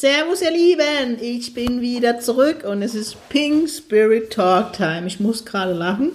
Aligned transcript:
Servus 0.00 0.40
ihr 0.40 0.50
Lieben, 0.50 1.18
ich 1.20 1.52
bin 1.52 1.82
wieder 1.82 2.20
zurück 2.20 2.64
und 2.66 2.80
es 2.80 2.94
ist 2.94 3.18
Pink 3.28 3.68
Spirit 3.68 4.30
Talk 4.32 4.72
Time. 4.72 5.06
Ich 5.06 5.20
muss 5.20 5.44
gerade 5.44 5.74
lachen. 5.74 6.12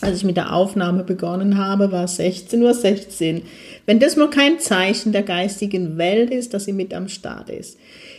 Als 0.00 0.18
ich 0.18 0.24
mit 0.24 0.36
der 0.36 0.52
Aufnahme 0.52 1.02
begonnen 1.02 1.58
habe, 1.58 1.90
war 1.90 2.04
es 2.04 2.20
16.16 2.20 2.62
Uhr. 2.62 2.74
16. 2.74 3.42
Wenn 3.86 3.98
das 3.98 4.14
nur 4.14 4.30
kein 4.30 4.60
Zeichen 4.60 5.10
der 5.10 5.24
geistigen 5.24 5.98
Welt 5.98 6.30
ist, 6.30 6.54
dass 6.54 6.66
sie 6.66 6.72
mit 6.72 6.94
am 6.94 7.08
Start 7.08 7.50
ist. 7.50 7.76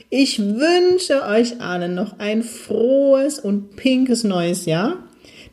Ich 0.09 0.37
wünsche 0.37 1.23
euch 1.25 1.61
allen 1.61 1.95
noch 1.95 2.19
ein 2.19 2.43
frohes 2.43 3.39
und 3.39 3.77
pinkes 3.77 4.25
neues 4.25 4.65
Jahr. 4.65 4.97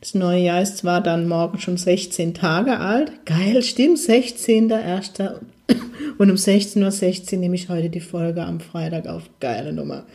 Das 0.01 0.13
neue 0.13 0.43
Jahr 0.43 0.61
ist 0.61 0.79
zwar 0.79 0.99
dann 0.99 1.25
morgen 1.25 1.61
schon 1.61 1.77
16 1.77 2.33
Tage 2.33 2.81
alt. 2.81 3.13
Geil, 3.23 3.61
stimmt, 3.61 3.97
16.01. 3.97 5.39
Und 6.17 6.31
um 6.31 6.35
16.16 6.35 6.83
Uhr 6.83 6.91
16 6.91 7.39
nehme 7.39 7.55
ich 7.55 7.69
heute 7.69 7.89
die 7.89 7.99
Folge 7.99 8.43
am 8.43 8.59
Freitag 8.59 9.07
auf. 9.07 9.23
Geile 9.39 9.73
Nummer. 9.73 10.05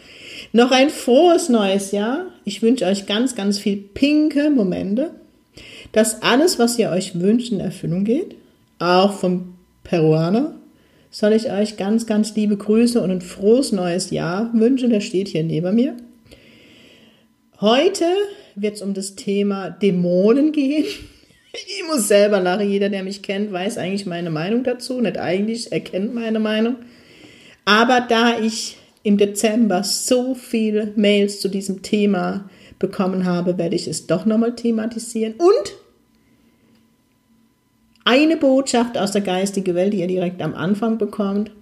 Noch 0.53 0.71
ein 0.71 0.91
frohes 0.91 1.49
neues 1.49 1.93
Jahr. 1.93 2.27
Ich 2.45 2.63
wünsche 2.63 2.87
euch 2.87 3.07
ganz, 3.07 3.35
ganz 3.35 3.59
viel 3.59 3.77
pinke 3.77 4.51
Momente. 4.51 5.13
Dass 5.93 6.23
alles, 6.23 6.59
was 6.59 6.79
ihr 6.79 6.91
euch 6.91 7.21
wünscht, 7.21 7.53
in 7.53 7.61
Erfüllung 7.61 8.05
geht. 8.05 8.35
Auch 8.79 9.13
vom 9.13 9.55
Peruaner 9.85 10.55
soll 11.11 11.35
ich 11.35 11.51
euch 11.51 11.77
ganz, 11.77 12.07
ganz 12.07 12.35
liebe 12.35 12.57
Grüße 12.57 13.01
und 13.01 13.11
ein 13.11 13.21
frohes 13.21 13.71
neues 13.71 14.11
Jahr 14.11 14.51
wünschen. 14.55 14.91
Der 14.91 15.01
steht 15.01 15.29
hier 15.29 15.45
neben 15.45 15.75
mir. 15.75 15.97
Heute 17.61 18.07
wird 18.57 18.77
es 18.77 18.83
um 18.83 18.95
das 18.95 19.15
Thema 19.15 19.71
Dämonen 19.71 20.53
gehen. 20.53 20.85
Ich 21.67 21.85
muss 21.87 22.09
selber 22.09 22.41
lachen. 22.41 22.69
Jeder, 22.69 22.89
der 22.89 23.03
mich 23.03 23.23
kennt, 23.23 23.53
weiß 23.53 23.79
eigentlich 23.79 24.07
meine 24.07 24.31
Meinung 24.31 24.65
dazu. 24.65 25.01
Nicht 25.01 25.19
eigentlich, 25.19 25.73
er 25.73 25.81
kennt 25.81 26.15
meine 26.15 26.41
Meinung. 26.41 26.77
Aber 27.65 28.01
da 28.01 28.39
ich 28.39 28.79
im 29.03 29.19
Dezember 29.19 29.85
so 29.85 30.35
viele 30.35 30.93
Mails 30.97 31.41
zu 31.41 31.49
diesem 31.49 31.83
Thema 31.83 32.49
bekommen 32.79 33.25
habe, 33.25 33.59
werde 33.59 33.77
ich 33.77 33.87
es 33.87 34.07
doch 34.07 34.27
nochmal 34.27 34.55
thematisieren. 34.55 35.35
Und 35.35 35.77
eine 38.05 38.37
Botschaft 38.37 38.99
aus 38.99 39.13
der 39.13 39.23
geistigen 39.23 39.75
Welt, 39.75 39.93
die 39.93 40.01
ihr 40.01 40.09
direkt 40.09 40.43
am 40.43 40.55
Anfang 40.55 40.99
bekommt. 40.99 41.53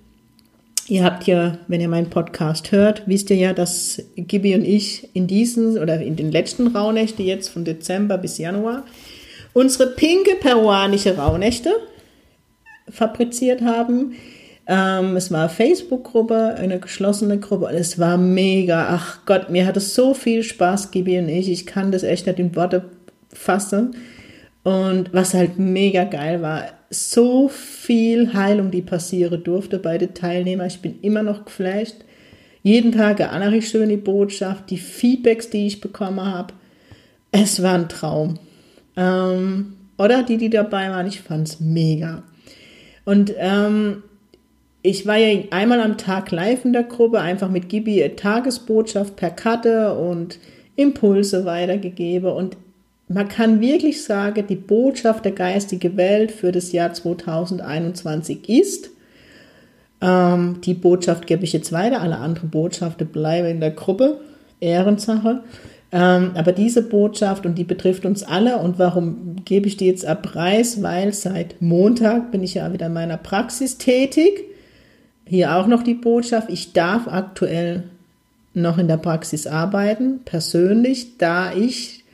Ihr 0.86 1.04
habt 1.04 1.24
ja, 1.24 1.58
wenn 1.68 1.80
ihr 1.80 1.88
meinen 1.88 2.10
Podcast 2.10 2.72
hört, 2.72 3.02
wisst 3.06 3.30
ihr 3.30 3.36
ja, 3.36 3.52
dass 3.52 4.02
Gibi 4.16 4.54
und 4.54 4.64
ich 4.64 5.08
in 5.14 5.26
diesen 5.26 5.78
oder 5.78 6.00
in 6.00 6.16
den 6.16 6.32
letzten 6.32 6.68
Rauhnächten 6.68 7.24
jetzt 7.24 7.48
von 7.48 7.64
Dezember 7.64 8.18
bis 8.18 8.38
Januar 8.38 8.84
unsere 9.52 9.88
pinke 9.88 10.36
peruanische 10.36 11.16
Rauhnächte 11.16 11.70
fabriziert 12.88 13.62
haben. 13.62 14.14
Ähm, 14.66 15.16
es 15.16 15.30
war 15.30 15.40
eine 15.40 15.48
Facebook-Gruppe, 15.48 16.54
eine 16.56 16.78
geschlossene 16.78 17.38
Gruppe 17.38 17.70
es 17.72 17.98
war 17.98 18.16
mega. 18.16 18.88
Ach 18.90 19.20
Gott, 19.26 19.50
mir 19.50 19.66
hat 19.66 19.76
es 19.76 19.94
so 19.94 20.14
viel 20.14 20.42
Spaß 20.42 20.90
gegeben 20.90 21.28
ich, 21.28 21.50
ich 21.50 21.66
kann 21.66 21.92
das 21.92 22.02
echt 22.02 22.26
nicht 22.26 22.38
in 22.38 22.54
Worte 22.54 22.84
fassen. 23.32 23.96
Und 24.62 25.12
was 25.12 25.34
halt 25.34 25.58
mega 25.58 26.04
geil 26.04 26.42
war, 26.42 26.64
so 26.90 27.48
viel 27.48 28.34
Heilung, 28.34 28.70
die 28.70 28.82
passieren 28.82 29.42
durfte 29.42 29.78
bei 29.78 29.96
den 29.96 30.12
Teilnehmern. 30.12 30.66
Ich 30.66 30.80
bin 30.80 31.00
immer 31.00 31.22
noch 31.22 31.44
geflasht. 31.44 31.96
Jeden 32.62 32.92
Tag 32.92 33.20
eine 33.20 33.30
andere 33.30 33.62
schöne 33.62 33.96
Botschaft, 33.96 34.70
die 34.70 34.76
Feedbacks, 34.76 35.48
die 35.48 35.66
ich 35.66 35.80
bekommen 35.80 36.22
habe. 36.22 36.52
Es 37.32 37.62
war 37.62 37.74
ein 37.74 37.88
Traum. 37.88 38.38
Ähm, 38.96 39.74
oder 39.98 40.22
die, 40.22 40.36
die 40.36 40.50
dabei 40.50 40.90
waren, 40.90 41.06
ich 41.06 41.20
fand 41.20 41.48
es 41.48 41.60
mega. 41.60 42.22
Und 43.04 43.34
ähm, 43.38 44.02
ich 44.82 45.06
war 45.06 45.16
ja 45.16 45.42
einmal 45.50 45.80
am 45.80 45.98
Tag 45.98 46.30
live 46.30 46.64
in 46.64 46.72
der 46.72 46.84
Gruppe, 46.84 47.20
einfach 47.20 47.50
mit 47.50 47.68
Gibi 47.68 48.08
Tagesbotschaft 48.16 49.16
per 49.16 49.30
Karte 49.30 49.94
und 49.94 50.38
Impulse 50.76 51.44
weitergegeben. 51.44 52.30
Und 52.30 52.56
man 53.08 53.28
kann 53.28 53.60
wirklich 53.60 54.02
sagen, 54.02 54.46
die 54.46 54.56
Botschaft 54.56 55.24
der 55.24 55.32
geistigen 55.32 55.96
Welt 55.96 56.30
für 56.32 56.52
das 56.52 56.72
Jahr 56.72 56.92
2021 56.92 58.48
ist, 58.48 58.90
ähm, 60.00 60.60
die 60.64 60.74
Botschaft 60.74 61.26
gebe 61.26 61.44
ich 61.44 61.52
jetzt 61.52 61.72
weiter, 61.72 62.00
alle 62.00 62.16
anderen 62.16 62.50
Botschaften 62.50 63.08
bleiben 63.08 63.48
in 63.48 63.60
der 63.60 63.72
Gruppe, 63.72 64.20
Ehrensache. 64.60 65.42
Ähm, 65.92 66.32
aber 66.34 66.52
diese 66.52 66.82
Botschaft, 66.82 67.46
und 67.46 67.56
die 67.56 67.64
betrifft 67.64 68.04
uns 68.04 68.22
alle, 68.22 68.58
und 68.58 68.78
warum 68.78 69.36
gebe 69.44 69.66
ich 69.66 69.76
die 69.76 69.86
jetzt 69.86 70.06
ab 70.06 70.22
Preis? 70.22 70.82
Weil 70.82 71.12
seit 71.12 71.60
Montag 71.60 72.30
bin 72.30 72.42
ich 72.42 72.54
ja 72.54 72.72
wieder 72.72 72.86
in 72.86 72.92
meiner 72.92 73.16
Praxis 73.16 73.78
tätig. 73.78 74.44
Hier 75.26 75.56
auch 75.56 75.66
noch 75.66 75.82
die 75.82 75.94
Botschaft, 75.94 76.48
ich 76.50 76.72
darf 76.72 77.08
aktuell 77.08 77.84
noch 78.54 78.78
in 78.78 78.88
der 78.88 78.96
Praxis 78.96 79.46
arbeiten, 79.46 80.20
persönlich, 80.24 81.18
da 81.18 81.52
ich 81.52 82.04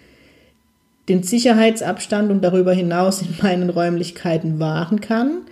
den 1.09 1.23
Sicherheitsabstand 1.23 2.31
und 2.31 2.43
darüber 2.43 2.73
hinaus 2.73 3.23
in 3.23 3.35
meinen 3.43 3.71
Räumlichkeiten 3.71 4.59
wahren 4.59 5.01
kann, 5.01 5.43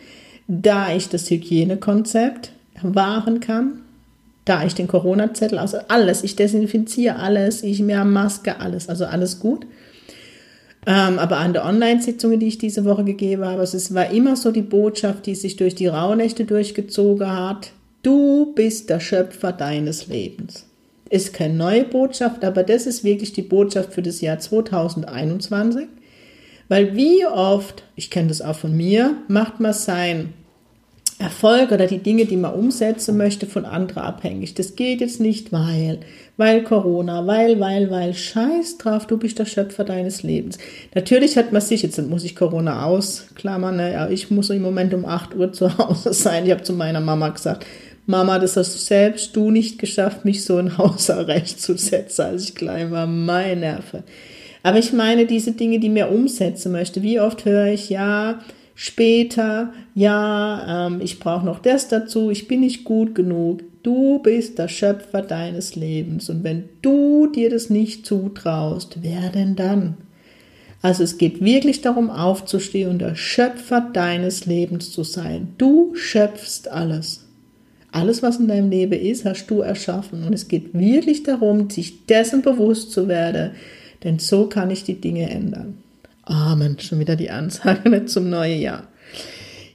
da 0.46 0.92
ich 0.94 1.08
das 1.08 1.30
Hygienekonzept 1.30 2.52
wahren 2.82 3.40
kann, 3.40 3.80
da 4.44 4.64
ich 4.64 4.74
den 4.74 4.88
Corona-Zettel, 4.88 5.58
also 5.58 5.78
alles, 5.88 6.22
ich 6.22 6.36
desinfiziere 6.36 7.16
alles, 7.16 7.62
ich 7.62 7.80
mir 7.80 8.04
Maske, 8.04 8.60
alles, 8.60 8.88
also 8.88 9.06
alles 9.06 9.40
gut. 9.40 9.66
Ähm, 10.86 11.18
aber 11.18 11.38
an 11.38 11.54
der 11.54 11.64
Online-Sitzungen, 11.64 12.40
die 12.40 12.48
ich 12.48 12.58
diese 12.58 12.84
Woche 12.84 13.04
gegeben 13.04 13.44
habe, 13.44 13.60
also 13.60 13.76
es 13.76 13.94
war 13.94 14.10
immer 14.10 14.36
so 14.36 14.50
die 14.50 14.62
Botschaft, 14.62 15.24
die 15.26 15.34
sich 15.34 15.56
durch 15.56 15.74
die 15.74 15.86
Rauhnächte 15.86 16.44
durchgezogen 16.44 17.30
hat. 17.30 17.70
Du 18.02 18.52
bist 18.54 18.90
der 18.90 19.00
Schöpfer 19.00 19.52
deines 19.52 20.08
Lebens 20.08 20.66
ist 21.14 21.32
keine 21.32 21.54
neue 21.54 21.84
Botschaft, 21.84 22.44
aber 22.44 22.64
das 22.64 22.86
ist 22.86 23.04
wirklich 23.04 23.32
die 23.32 23.42
Botschaft 23.42 23.92
für 23.92 24.02
das 24.02 24.20
Jahr 24.20 24.40
2021. 24.40 25.86
Weil 26.68 26.96
wie 26.96 27.24
oft, 27.26 27.84
ich 27.94 28.10
kenne 28.10 28.28
das 28.28 28.42
auch 28.42 28.56
von 28.56 28.76
mir, 28.76 29.16
macht 29.28 29.60
man 29.60 29.72
sein 29.72 30.32
Erfolg 31.18 31.70
oder 31.70 31.86
die 31.86 31.98
Dinge, 31.98 32.24
die 32.24 32.36
man 32.36 32.54
umsetzen 32.54 33.16
möchte, 33.16 33.46
von 33.46 33.64
anderen 33.64 34.02
abhängig. 34.02 34.54
Das 34.54 34.74
geht 34.74 35.00
jetzt 35.00 35.20
nicht, 35.20 35.52
weil, 35.52 36.00
weil 36.36 36.64
Corona, 36.64 37.26
weil, 37.26 37.60
weil, 37.60 37.90
weil, 37.90 38.14
scheiß 38.14 38.78
drauf, 38.78 39.06
du 39.06 39.16
bist 39.16 39.38
der 39.38 39.46
Schöpfer 39.46 39.84
deines 39.84 40.22
Lebens. 40.22 40.58
Natürlich 40.94 41.36
hat 41.36 41.52
man 41.52 41.62
sich, 41.62 41.82
jetzt 41.82 42.00
muss 42.08 42.24
ich 42.24 42.34
Corona 42.34 42.84
ausklammern, 42.84 43.76
ne, 43.76 44.08
ich 44.10 44.30
muss 44.30 44.50
im 44.50 44.62
Moment 44.62 44.92
um 44.92 45.04
8 45.04 45.34
Uhr 45.36 45.52
zu 45.52 45.76
Hause 45.78 46.12
sein. 46.12 46.46
Ich 46.46 46.50
habe 46.50 46.62
zu 46.62 46.72
meiner 46.72 47.00
Mama 47.00 47.28
gesagt, 47.28 47.64
Mama, 48.06 48.38
das 48.38 48.56
hast 48.56 48.84
selbst 48.84 49.34
du 49.34 49.50
nicht 49.50 49.78
geschafft, 49.78 50.24
mich 50.24 50.44
so 50.44 50.58
in 50.58 50.76
Hausarrest 50.76 51.62
zu 51.62 51.76
setzen, 51.76 52.22
als 52.22 52.48
ich 52.48 52.54
klein 52.54 52.90
war. 52.90 53.06
Mein 53.06 53.60
Nerve. 53.60 54.02
Aber 54.62 54.78
ich 54.78 54.92
meine, 54.92 55.26
diese 55.26 55.52
Dinge, 55.52 55.78
die 55.78 55.88
mir 55.88 56.10
umsetzen 56.10 56.72
möchte. 56.72 57.02
Wie 57.02 57.20
oft 57.20 57.44
höre 57.44 57.66
ich, 57.66 57.90
ja, 57.90 58.40
später, 58.74 59.72
ja, 59.94 60.86
ähm, 60.86 61.00
ich 61.00 61.20
brauche 61.20 61.46
noch 61.46 61.60
das 61.60 61.88
dazu, 61.88 62.30
ich 62.30 62.48
bin 62.48 62.60
nicht 62.60 62.84
gut 62.84 63.14
genug. 63.14 63.62
Du 63.82 64.18
bist 64.20 64.58
der 64.58 64.68
Schöpfer 64.68 65.22
deines 65.22 65.76
Lebens. 65.76 66.30
Und 66.30 66.42
wenn 66.42 66.68
du 66.82 67.26
dir 67.26 67.50
das 67.50 67.70
nicht 67.70 68.06
zutraust, 68.06 68.98
wer 69.02 69.28
denn 69.30 69.56
dann? 69.56 69.96
Also 70.80 71.02
es 71.02 71.16
geht 71.16 71.42
wirklich 71.42 71.80
darum, 71.80 72.10
aufzustehen 72.10 72.90
und 72.90 72.98
der 72.98 73.14
Schöpfer 73.14 73.80
deines 73.92 74.46
Lebens 74.46 74.90
zu 74.90 75.02
sein. 75.02 75.54
Du 75.56 75.94
schöpfst 75.94 76.68
alles. 76.70 77.24
Alles, 77.90 78.22
was 78.22 78.38
in 78.38 78.48
deinem 78.48 78.70
Leben 78.70 79.00
ist, 79.00 79.24
hast 79.24 79.46
du 79.46 79.60
erschaffen. 79.60 80.24
Und 80.24 80.32
es 80.32 80.48
geht 80.48 80.74
wirklich 80.74 81.22
darum, 81.22 81.70
sich 81.70 82.06
dessen 82.06 82.42
bewusst 82.42 82.90
zu 82.90 83.06
werden, 83.06 83.52
denn 84.02 84.18
so 84.18 84.46
kann 84.46 84.70
ich 84.70 84.82
die 84.82 85.00
Dinge 85.00 85.30
ändern. 85.30 85.78
Amen. 86.24 86.78
Schon 86.78 87.00
wieder 87.00 87.16
die 87.16 87.30
Ansage 87.30 88.04
zum 88.06 88.30
neuen 88.30 88.60
Jahr. 88.60 88.84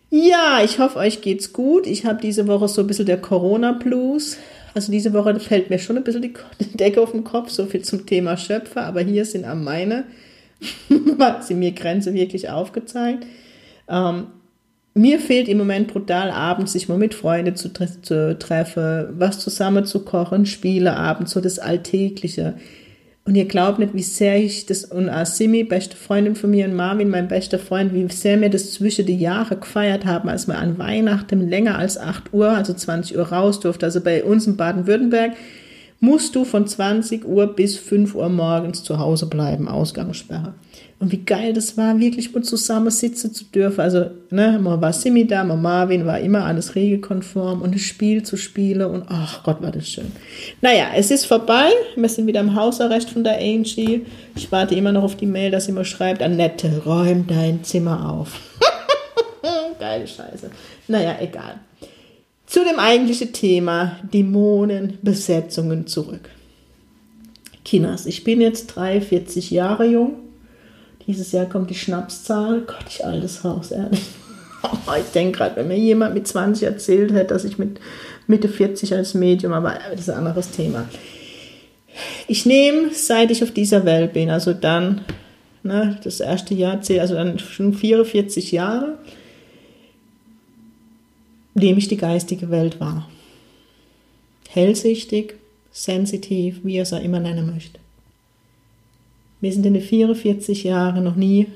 Ja, 0.10 0.62
ich 0.64 0.80
hoffe, 0.80 0.98
euch 0.98 1.22
geht's 1.22 1.54
gut. 1.54 1.86
Ich 1.86 2.06
habe 2.06 2.20
diese 2.20 2.48
Woche 2.48 2.68
so 2.68 2.82
ein 2.82 2.88
bisschen 2.88 3.06
der 3.06 3.22
Corona-Blues. 3.22 4.38
Also 4.74 4.92
diese 4.92 5.14
Woche 5.14 5.40
fällt 5.40 5.70
mir 5.70 5.80
schon 5.80 5.98
ein 5.98 6.04
bisschen 6.04 6.22
die 6.22 6.34
Decke 6.78 7.02
auf 7.02 7.12
den 7.12 7.24
Kopf, 7.24 7.50
so 7.50 7.66
viel 7.66 7.82
zum 7.84 8.06
Thema 8.06 8.38
Schöpfer, 8.38 8.86
aber 8.86 9.02
hier 9.02 9.26
sind 9.26 9.46
am 9.46 9.64
meine, 9.64 10.06
hat 11.20 11.46
sie 11.46 11.54
mir 11.54 11.72
Grenze 11.72 12.14
wirklich 12.14 12.50
aufgezeigt. 12.50 13.26
Ähm, 13.88 14.28
mir 14.96 15.20
fehlt 15.20 15.48
im 15.48 15.60
Moment 15.60 15.88
brutal 15.88 16.32
abends, 16.32 16.74
sich 16.74 16.90
mal 16.90 16.98
mit 16.98 17.14
Freunden 17.14 17.56
zu, 17.56 17.72
zu 17.72 18.38
treffen, 18.38 19.08
was 19.12 19.40
zusammen 19.40 19.86
zu 19.86 20.04
kochen, 20.04 20.46
Spiele 20.46 20.96
abends, 20.96 21.32
so 21.32 21.42
das 21.42 21.60
Alltägliche. 21.60 22.56
Und 23.26 23.36
ihr 23.36 23.46
glaubt 23.46 23.78
nicht, 23.78 23.94
wie 23.94 24.02
sehr 24.02 24.38
ich 24.38 24.66
das, 24.66 24.86
und 24.86 25.08
Asimi, 25.08 25.64
beste 25.64 25.96
Freundin 25.96 26.36
von 26.36 26.50
mir 26.50 26.66
und 26.66 26.76
Marvin, 26.76 27.10
mein 27.10 27.28
bester 27.28 27.60
Freund, 27.60 27.94
wie 27.94 28.08
sehr 28.12 28.42
wir 28.42 28.50
das 28.50 28.74
zwischen 28.74 29.06
die 29.06 29.20
Jahre 29.20 29.56
gefeiert 29.58 30.06
haben, 30.06 30.30
als 30.30 30.48
wir 30.48 30.58
an 30.58 30.80
Weihnachten 30.80 31.48
länger 31.48 31.78
als 31.78 31.98
8 31.98 32.34
Uhr, 32.34 32.50
also 32.50 32.74
20 32.74 33.18
Uhr 33.18 33.32
raus 33.32 33.60
durften. 33.60 33.86
Also 33.86 34.02
bei 34.02 34.24
uns 34.24 34.48
in 34.48 34.58
Baden-Württemberg 34.58 35.34
musst 36.00 36.36
du 36.36 36.46
von 36.46 36.66
20 36.66 37.26
Uhr 37.26 37.48
bis 37.48 37.78
5 37.78 38.16
Uhr 38.16 38.30
morgens 38.30 38.84
zu 38.84 39.00
Hause 39.00 39.26
bleiben, 39.26 39.68
Ausgangssperre. 39.68 40.54
Und 41.00 41.14
wie 41.14 41.24
geil 41.24 41.54
das 41.54 41.78
war, 41.78 41.98
wirklich 41.98 42.34
mal 42.34 42.44
zusammen 42.44 42.92
sitzen 42.92 43.34
zu 43.34 43.46
dürfen. 43.46 43.80
Also, 43.80 44.08
ne, 44.32 44.60
mal 44.62 44.82
war 44.82 44.92
Simi 44.92 45.26
da, 45.26 45.46
mal 45.46 45.56
Marvin, 45.56 46.06
war 46.06 46.20
immer 46.20 46.44
alles 46.44 46.76
regelkonform 46.76 47.62
und 47.62 47.72
ein 47.72 47.80
Spiel 47.80 48.24
zu 48.24 48.36
spielen 48.36 48.82
und 48.82 49.06
ach 49.08 49.44
Gott, 49.44 49.62
war 49.62 49.72
das 49.72 49.88
schön. 49.88 50.12
Naja, 50.62 50.88
es 50.96 51.10
ist 51.10 51.26
vorbei. 51.26 51.70
Wir 51.96 52.10
sind 52.10 52.28
wieder 52.28 52.42
im 52.42 52.54
Hausarrest 52.54 53.10
von 53.10 53.24
der 53.24 53.38
Angie. 53.38 54.06
Ich 54.36 54.52
warte 54.52 54.76
immer 54.76 54.92
noch 54.92 55.04
auf 55.04 55.16
die 55.16 55.26
Mail, 55.26 55.52
dass 55.52 55.66
sie 55.66 55.72
mir 55.72 55.86
schreibt, 55.86 56.22
Annette, 56.22 56.82
räum 56.86 57.26
dein 57.28 57.64
Zimmer 57.64 58.10
auf. 58.12 58.40
Geile 59.80 60.06
Scheiße. 60.06 60.50
Naja, 60.90 61.16
egal. 61.22 61.56
Zu 62.50 62.66
dem 62.66 62.80
eigentlichen 62.80 63.32
Thema 63.32 64.00
Dämonenbesetzungen 64.12 65.88
zurück. 65.88 66.30
Kinas, 67.64 68.06
ich 68.06 68.24
bin 68.24 68.42
jetzt 68.42 68.76
43 68.76 69.52
Jahre 69.52 69.86
jung 69.86 70.16
dieses 71.10 71.32
Jahr 71.32 71.48
kommt 71.48 71.72
die 71.72 71.76
Schnapszahl. 71.76 72.62
Gott, 72.68 72.86
ich 72.88 73.04
altes 73.04 73.44
Haus, 73.44 73.72
ehrlich. 73.72 74.02
ich 75.00 75.12
denke 75.12 75.40
gerade, 75.40 75.56
wenn 75.56 75.68
mir 75.68 75.78
jemand 75.78 76.14
mit 76.14 76.28
20 76.28 76.68
erzählt 76.68 77.12
hätte, 77.12 77.34
dass 77.34 77.46
ich 77.46 77.58
mit 77.58 77.80
Mitte 78.28 78.48
40 78.48 78.94
als 78.94 79.16
Medium, 79.16 79.54
aber 79.54 79.80
das 79.90 80.02
ist 80.02 80.10
ein 80.12 80.20
anderes 80.20 80.52
Thema. 80.52 80.88
Ich 82.28 82.46
nehme, 82.46 82.94
seit 82.94 83.32
ich 83.32 83.42
auf 83.42 83.50
dieser 83.50 83.86
Welt 83.86 84.14
bin, 84.14 84.30
also 84.30 84.54
dann, 84.54 85.02
ne, 85.64 86.00
das 86.04 86.20
erste 86.20 86.54
Jahr 86.54 86.80
also 87.00 87.16
dann 87.16 87.40
schon 87.40 87.74
44 87.74 88.52
Jahre, 88.52 89.00
nehme 91.60 91.80
ich 91.80 91.88
die 91.88 91.98
geistige 91.98 92.50
Welt 92.50 92.80
wahr. 92.80 93.08
Hellsichtig, 94.50 95.36
sensitiv, 95.72 96.62
wie 96.64 96.78
er 96.78 96.84
es 96.84 96.94
auch 96.94 97.04
immer 97.04 97.20
nennen 97.20 97.52
möchte. 97.54 97.80
Mir 99.42 99.54
sind 99.54 99.66
in 99.66 99.74
den 99.74 99.84
44 99.84 100.64
Jahren 100.64 101.04
noch 101.04 101.16
nie 101.16 101.48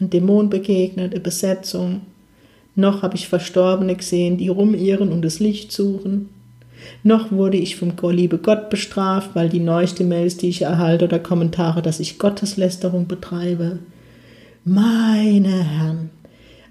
ein 0.00 0.10
Dämon 0.10 0.50
begegnet, 0.50 1.12
eine 1.12 1.20
Besetzung. 1.20 2.02
Noch 2.74 3.02
habe 3.02 3.16
ich 3.16 3.28
Verstorbene 3.28 3.96
gesehen, 3.96 4.36
die 4.36 4.48
rumirren 4.48 5.10
und 5.10 5.22
das 5.22 5.40
Licht 5.40 5.72
suchen. 5.72 6.28
Noch 7.02 7.30
wurde 7.30 7.58
ich 7.58 7.76
vom 7.76 7.92
liebe 8.10 8.38
Gott 8.38 8.70
bestraft, 8.70 9.30
weil 9.34 9.48
die 9.48 9.60
neueste 9.60 10.04
Mails, 10.04 10.36
die 10.36 10.48
ich 10.48 10.62
erhalte 10.62 11.06
oder 11.06 11.18
Kommentare, 11.18 11.82
dass 11.82 12.00
ich 12.00 12.18
Gotteslästerung 12.18 13.06
betreibe. 13.06 13.80
Meine 14.64 15.64
Herren, 15.64 16.10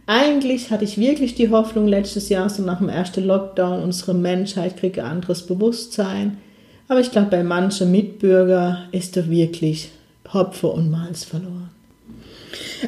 eigentlich 0.09 0.71
hatte 0.71 0.85
ich 0.85 0.97
wirklich 0.97 1.35
die 1.35 1.51
Hoffnung 1.51 1.87
letztes 1.87 2.29
Jahr, 2.29 2.49
so 2.49 2.63
nach 2.63 2.79
dem 2.79 2.89
ersten 2.89 3.23
Lockdown, 3.23 3.83
unsere 3.83 4.15
Menschheit 4.15 4.75
kriege 4.75 5.03
anderes 5.03 5.45
Bewusstsein. 5.45 6.39
Aber 6.87 6.99
ich 6.99 7.11
glaube, 7.11 7.27
bei 7.29 7.43
manchen 7.43 7.91
Mitbürger 7.91 8.87
ist 8.91 9.15
da 9.15 9.29
wirklich 9.29 9.91
Hopfe 10.33 10.65
und 10.65 10.89
Malz 10.89 11.25
verloren. 11.25 11.69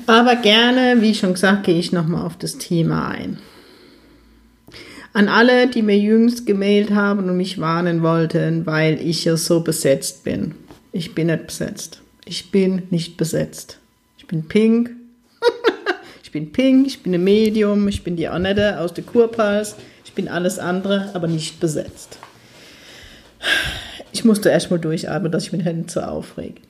Aber 0.08 0.36
gerne, 0.36 1.00
wie 1.02 1.14
schon 1.14 1.34
gesagt, 1.34 1.66
gehe 1.66 1.78
ich 1.78 1.92
nochmal 1.92 2.26
auf 2.26 2.38
das 2.38 2.58
Thema 2.58 3.10
ein. 3.10 3.38
An 5.14 5.28
alle, 5.28 5.68
die 5.68 5.84
mir 5.84 6.00
jüngst 6.00 6.48
gemailt 6.48 6.90
haben 6.90 7.30
und 7.30 7.38
mich 7.38 7.60
warnen 7.60 8.02
wollten, 8.02 8.66
weil 8.66 9.00
ich 9.00 9.26
ja 9.26 9.38
so 9.38 9.60
besetzt 9.60 10.24
bin. 10.24 10.56
Ich 10.92 11.14
bin 11.14 11.28
nicht 11.28 11.46
besetzt. 11.46 12.02
Ich 12.26 12.50
bin 12.50 12.82
nicht 12.90 13.16
besetzt. 13.16 13.78
Ich 14.18 14.26
bin 14.26 14.48
pink. 14.48 14.90
ich 16.32 16.34
bin 16.34 16.54
pink, 16.54 16.88
ich 16.88 17.04
bin 17.04 17.14
ein 17.14 17.26
Medium, 17.26 17.90
ich 17.90 18.06
bin 18.06 18.16
die 18.16 18.30
Annette 18.30 18.80
aus 18.80 18.94
der 18.94 19.04
Kurpals. 19.04 19.76
Ich 20.06 20.14
bin 20.14 20.30
alles 20.30 20.60
andere, 20.60 21.10
aber 21.14 21.28
nicht 21.28 21.60
besetzt. 21.60 22.20
Ich 24.14 24.24
musste 24.24 24.48
erst 24.48 24.72
mal 24.72 24.80
durchatmen, 24.80 25.30
dass 25.30 25.44
ich 25.44 25.52
mich 25.52 25.66
nicht 25.66 25.92
so 25.92 26.00
aufrege. 26.00 26.62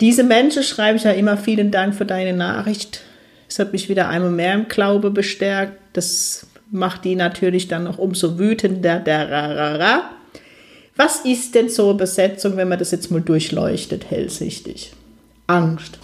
Diese 0.00 0.24
Menschen 0.24 0.64
schreibe 0.64 0.96
ich 0.96 1.04
ja 1.04 1.12
immer 1.12 1.36
vielen 1.36 1.70
Dank 1.70 1.94
für 1.94 2.04
deine 2.04 2.32
Nachricht. 2.32 3.02
Es 3.48 3.60
hat 3.60 3.72
mich 3.72 3.88
wieder 3.88 4.08
einmal 4.08 4.32
mehr 4.32 4.54
im 4.54 4.66
Glaube 4.66 5.12
bestärkt. 5.12 5.78
Das 5.92 6.48
macht 6.72 7.04
die 7.04 7.14
natürlich 7.14 7.68
dann 7.68 7.84
noch 7.84 7.98
umso 7.98 8.36
wütender. 8.36 9.00
Was 10.96 11.20
ist 11.24 11.54
denn 11.54 11.68
so 11.68 11.90
eine 11.90 11.98
Besetzung, 11.98 12.56
wenn 12.56 12.68
man 12.68 12.80
das 12.80 12.90
jetzt 12.90 13.12
mal 13.12 13.20
durchleuchtet, 13.20 14.10
hellsichtig? 14.10 14.92
Angst. 15.46 16.00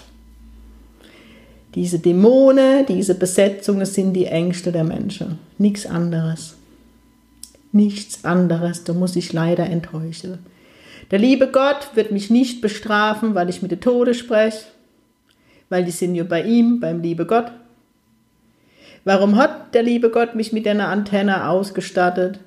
Diese 1.78 2.00
Dämonen, 2.00 2.86
diese 2.86 3.14
Besetzungen 3.14 3.86
sind 3.86 4.12
die 4.12 4.26
Ängste 4.26 4.72
der 4.72 4.82
Menschen. 4.82 5.38
Nichts 5.58 5.86
anderes. 5.86 6.56
Nichts 7.70 8.24
anderes. 8.24 8.82
Da 8.82 8.94
muss 8.94 9.14
ich 9.14 9.32
leider 9.32 9.64
enttäuschen. 9.64 10.40
Der 11.12 11.20
liebe 11.20 11.46
Gott 11.52 11.90
wird 11.94 12.10
mich 12.10 12.30
nicht 12.30 12.62
bestrafen, 12.62 13.36
weil 13.36 13.48
ich 13.48 13.62
mit 13.62 13.70
der 13.70 13.78
Tode 13.78 14.14
spreche, 14.14 14.64
weil 15.68 15.84
die 15.84 15.92
sind 15.92 16.16
ja 16.16 16.24
bei 16.24 16.42
ihm, 16.42 16.80
beim 16.80 17.00
liebe 17.00 17.26
Gott. 17.26 17.52
Warum 19.04 19.36
hat 19.36 19.72
der 19.72 19.84
liebe 19.84 20.10
Gott 20.10 20.34
mich 20.34 20.52
mit 20.52 20.66
einer 20.66 20.88
Antenne 20.88 21.48
ausgestattet? 21.48 22.40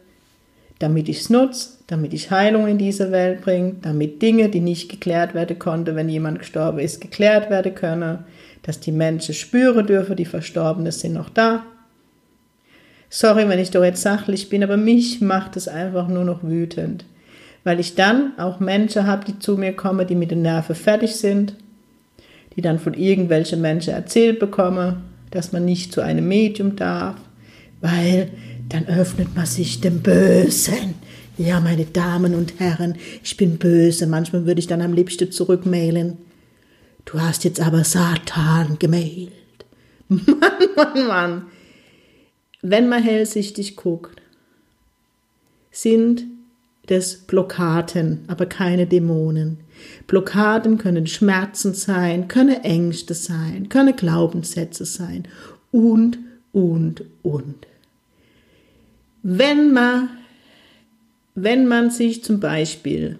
Damit 0.80 1.08
ich 1.08 1.22
es 1.22 1.30
nutze, 1.30 1.78
damit 1.88 2.14
ich 2.14 2.32
Heilung 2.32 2.68
in 2.68 2.78
diese 2.78 3.12
Welt 3.12 3.40
bringe, 3.40 3.76
damit 3.82 4.22
Dinge, 4.22 4.50
die 4.50 4.60
nicht 4.60 4.90
geklärt 4.90 5.34
werden 5.34 5.58
konnten, 5.58 5.96
wenn 5.96 6.10
jemand 6.10 6.40
gestorben 6.40 6.80
ist, 6.80 7.00
geklärt 7.00 7.50
werden 7.50 7.74
können, 7.74 8.26
dass 8.64 8.80
die 8.80 8.92
Menschen 8.92 9.34
spüren 9.34 9.88
dürfen, 9.88 10.16
die 10.16 10.26
Verstorbenen 10.26 10.92
sind 10.92 11.14
noch 11.14 11.30
da. 11.30 11.64
Sorry, 13.10 13.48
wenn 13.50 13.60
ich 13.60 13.72
doch 13.72 13.84
jetzt 13.84 14.02
sachlich 14.02 14.50
bin, 14.50 14.64
aber 14.64 14.78
mich 14.78 15.22
macht 15.22 15.58
es 15.58 15.68
einfach 15.68 16.08
nur 16.08 16.24
noch 16.24 16.44
wütend 16.44 17.06
weil 17.64 17.80
ich 17.80 17.96
dann 17.96 18.38
auch 18.38 18.60
Menschen 18.60 19.06
habe, 19.06 19.26
die 19.26 19.40
zu 19.40 19.58
mir 19.58 19.74
kommen, 19.74 20.08
die 20.08 20.16
mit 20.16 20.32
den 20.32 20.42
Nerven 20.42 20.76
fertig 20.76 21.16
sind, 21.16 21.56
die 22.56 22.62
dann 22.62 22.80
von 22.80 22.94
irgendwelchen 22.94 23.62
Menschen 23.62 23.94
erzählt 23.94 24.40
bekommen, 24.40 25.04
dass 25.30 25.52
man 25.52 25.66
nicht 25.66 25.94
zu 25.94 26.02
einem 26.02 26.28
Medium 26.28 26.76
darf, 26.76 27.16
weil 27.80 28.30
dann 28.70 28.88
öffnet 28.88 29.36
man 29.36 29.46
sich 29.46 29.82
dem 29.82 30.00
Bösen. 30.00 30.96
Ja, 31.38 31.60
meine 31.60 31.86
Damen 31.86 32.36
und 32.36 32.60
Herren, 32.60 32.96
ich 33.24 33.38
bin 33.38 33.58
böse. 33.58 34.06
Manchmal 34.06 34.46
würde 34.46 34.60
ich 34.60 34.68
dann 34.68 34.82
am 34.82 34.94
liebsten 34.94 35.32
zurückmailen. 35.32 36.18
Du 37.06 37.20
hast 37.20 37.44
jetzt 37.44 37.60
aber 37.60 37.84
Satan 37.84 38.78
gemailt. 38.80 39.32
Mann, 40.08 40.26
Mann, 40.76 41.08
Mann. 41.08 41.46
Wenn 42.62 42.90
man 42.90 43.02
hellsichtig 43.02 43.76
guckt, 43.76 44.22
sind 45.72 46.26
des 46.90 47.20
Blockaden, 47.20 48.26
aber 48.28 48.46
keine 48.46 48.86
Dämonen. 48.86 49.60
Blockaden 50.08 50.78
können 50.78 51.08
Schmerzen 51.08 51.74
sein, 51.74 52.28
können 52.28 52.64
Ängste 52.64 53.14
sein, 53.14 53.70
können 53.70 53.96
Glaubenssätze 53.96 54.86
sein 54.86 55.28
und, 55.72 56.20
und, 56.52 57.06
und. 57.24 57.68
Wenn 59.24 59.72
man, 59.72 60.10
wenn 61.36 61.68
man 61.68 61.90
sich 61.90 62.24
zum 62.24 62.40
Beispiel, 62.40 63.20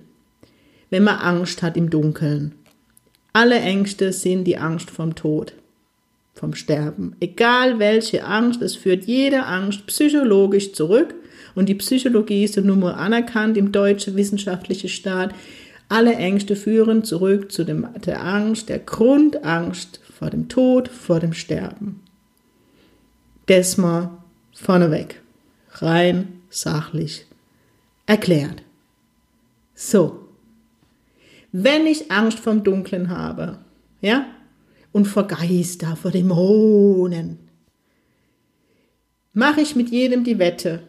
wenn 0.90 1.04
man 1.04 1.20
Angst 1.20 1.64
hat 1.64 1.78
im 1.78 1.90
Dunkeln, 1.90 2.54
alle 3.34 3.60
Ängste 3.60 4.12
sind 4.12 4.44
die 4.44 4.58
Angst 4.58 4.92
vom 4.92 5.16
Tod, 5.16 5.54
vom 6.34 6.54
Sterben. 6.54 7.16
Egal 7.20 7.80
welche 7.80 8.26
Angst, 8.26 8.62
es 8.62 8.76
führt 8.76 9.06
jede 9.06 9.46
Angst 9.46 9.86
psychologisch 9.88 10.74
zurück 10.74 11.16
und 11.56 11.70
die 11.70 11.76
Psychologie 11.76 12.44
ist 12.44 12.58
nun 12.58 12.80
mal 12.80 12.94
anerkannt 12.94 13.58
im 13.58 13.72
deutschen 13.72 14.16
wissenschaftlichen 14.16 14.90
Staat. 14.90 15.34
Alle 15.88 16.16
Ängste 16.16 16.56
führen 16.56 17.04
zurück 17.04 17.52
zu 17.52 17.64
dem, 17.64 17.88
der 18.06 18.24
Angst, 18.24 18.70
der 18.70 18.80
Grundangst 18.80 20.00
vor 20.18 20.30
dem 20.30 20.48
Tod, 20.48 20.88
vor 20.88 21.20
dem 21.20 21.34
Sterben. 21.34 22.02
Das 23.48 23.78
mal 23.78 24.12
vorneweg, 24.54 25.22
rein 25.72 26.42
sachlich 26.50 27.26
erklärt. 28.06 28.62
So, 29.74 30.21
wenn 31.52 31.86
ich 31.86 32.12
Angst 32.12 32.40
vom 32.40 32.64
Dunklen 32.64 33.10
habe, 33.10 33.60
ja, 34.02 34.26
und 34.92 35.06
vor 35.06 35.28
Geister, 35.28 35.96
vor 35.96 36.12
Dämonen, 36.12 37.40
mache 39.34 39.62
ich 39.62 39.76
mit 39.76 39.90
jedem 39.90 40.24
die 40.24 40.40
Wette, 40.40 40.84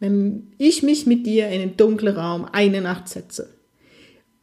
wenn 0.00 0.52
ich 0.58 0.82
mich 0.82 1.06
mit 1.06 1.26
dir 1.26 1.48
in 1.48 1.60
den 1.60 1.76
dunklen 1.76 2.16
Raum 2.16 2.46
eine 2.50 2.80
Nacht 2.80 3.08
setze 3.08 3.50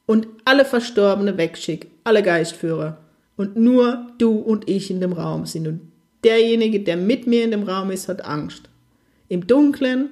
und 0.06 0.28
alle 0.46 0.64
Verstorbene 0.64 1.38
wegschicke, 1.38 1.88
alle 2.06 2.24
Geistführer 2.24 2.98
und 3.36 3.58
nur 3.58 4.08
du 4.18 4.38
und 4.38 4.70
ich 4.70 4.90
in 4.90 5.02
dem 5.02 5.14
Raum 5.14 5.46
sind 5.46 5.68
und 5.68 5.82
derjenige, 6.24 6.80
der 6.80 6.98
mit 6.98 7.28
mir 7.28 7.44
in 7.44 7.52
dem 7.52 7.64
Raum 7.64 7.92
ist, 7.92 8.08
hat 8.08 8.24
Angst. 8.24 8.70
Im 9.28 9.48
Dunkeln, 9.48 10.10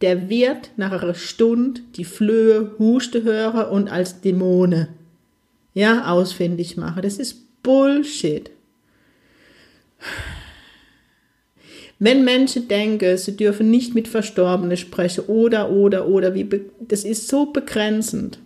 der 0.00 0.28
wird 0.28 0.70
nach 0.76 0.92
einer 0.92 1.14
Stunde 1.14 1.80
die 1.96 2.04
Flöhe, 2.04 2.72
Huste 2.78 3.22
hören 3.22 3.68
und 3.70 3.88
als 3.88 4.20
Dämone, 4.20 4.88
ja, 5.72 6.10
ausfindig 6.10 6.76
machen. 6.76 7.02
Das 7.02 7.18
ist 7.18 7.62
Bullshit. 7.62 8.50
Wenn 11.98 12.24
Menschen 12.24 12.68
denken, 12.68 13.16
sie 13.16 13.36
dürfen 13.36 13.70
nicht 13.70 13.94
mit 13.94 14.08
Verstorbenen 14.08 14.76
sprechen 14.76 15.24
oder, 15.24 15.70
oder, 15.70 16.06
oder, 16.08 16.34
wie, 16.34 16.48
das 16.80 17.04
ist 17.04 17.28
so 17.28 17.46
begrenzend. 17.46 18.38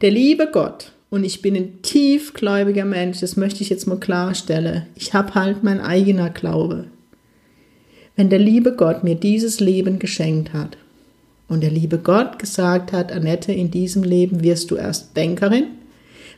Der 0.00 0.10
liebe 0.10 0.48
Gott, 0.50 0.92
und 1.10 1.24
ich 1.24 1.42
bin 1.42 1.56
ein 1.56 1.82
tiefgläubiger 1.82 2.84
Mensch, 2.84 3.20
das 3.20 3.36
möchte 3.36 3.62
ich 3.62 3.68
jetzt 3.68 3.86
mal 3.86 3.98
klarstellen, 3.98 4.86
ich 4.94 5.12
habe 5.12 5.34
halt 5.34 5.64
mein 5.64 5.80
eigener 5.80 6.30
Glaube. 6.30 6.86
Wenn 8.16 8.30
der 8.30 8.38
liebe 8.38 8.74
Gott 8.74 9.04
mir 9.04 9.14
dieses 9.14 9.60
Leben 9.60 9.98
geschenkt 9.98 10.52
hat 10.52 10.76
und 11.48 11.62
der 11.62 11.70
liebe 11.70 11.98
Gott 11.98 12.38
gesagt 12.38 12.92
hat, 12.92 13.12
Annette, 13.12 13.52
in 13.52 13.70
diesem 13.70 14.02
Leben 14.02 14.42
wirst 14.42 14.70
du 14.70 14.76
erst 14.76 15.14
Bankerin, 15.14 15.64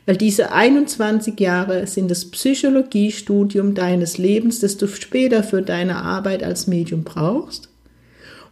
weil 0.07 0.17
diese 0.17 0.53
21 0.53 1.39
Jahre 1.39 1.87
sind 1.87 2.11
das 2.11 2.31
Psychologiestudium 2.31 3.75
deines 3.75 4.19
Lebens, 4.19 4.59
das 4.61 4.77
du 4.77 4.89
später 4.89 5.45
für 5.45 5.63
deine 5.63 5.97
Arbeit 5.97 6.43
als 6.43 6.67
Medium 6.67 7.05
brauchst. 7.05 7.69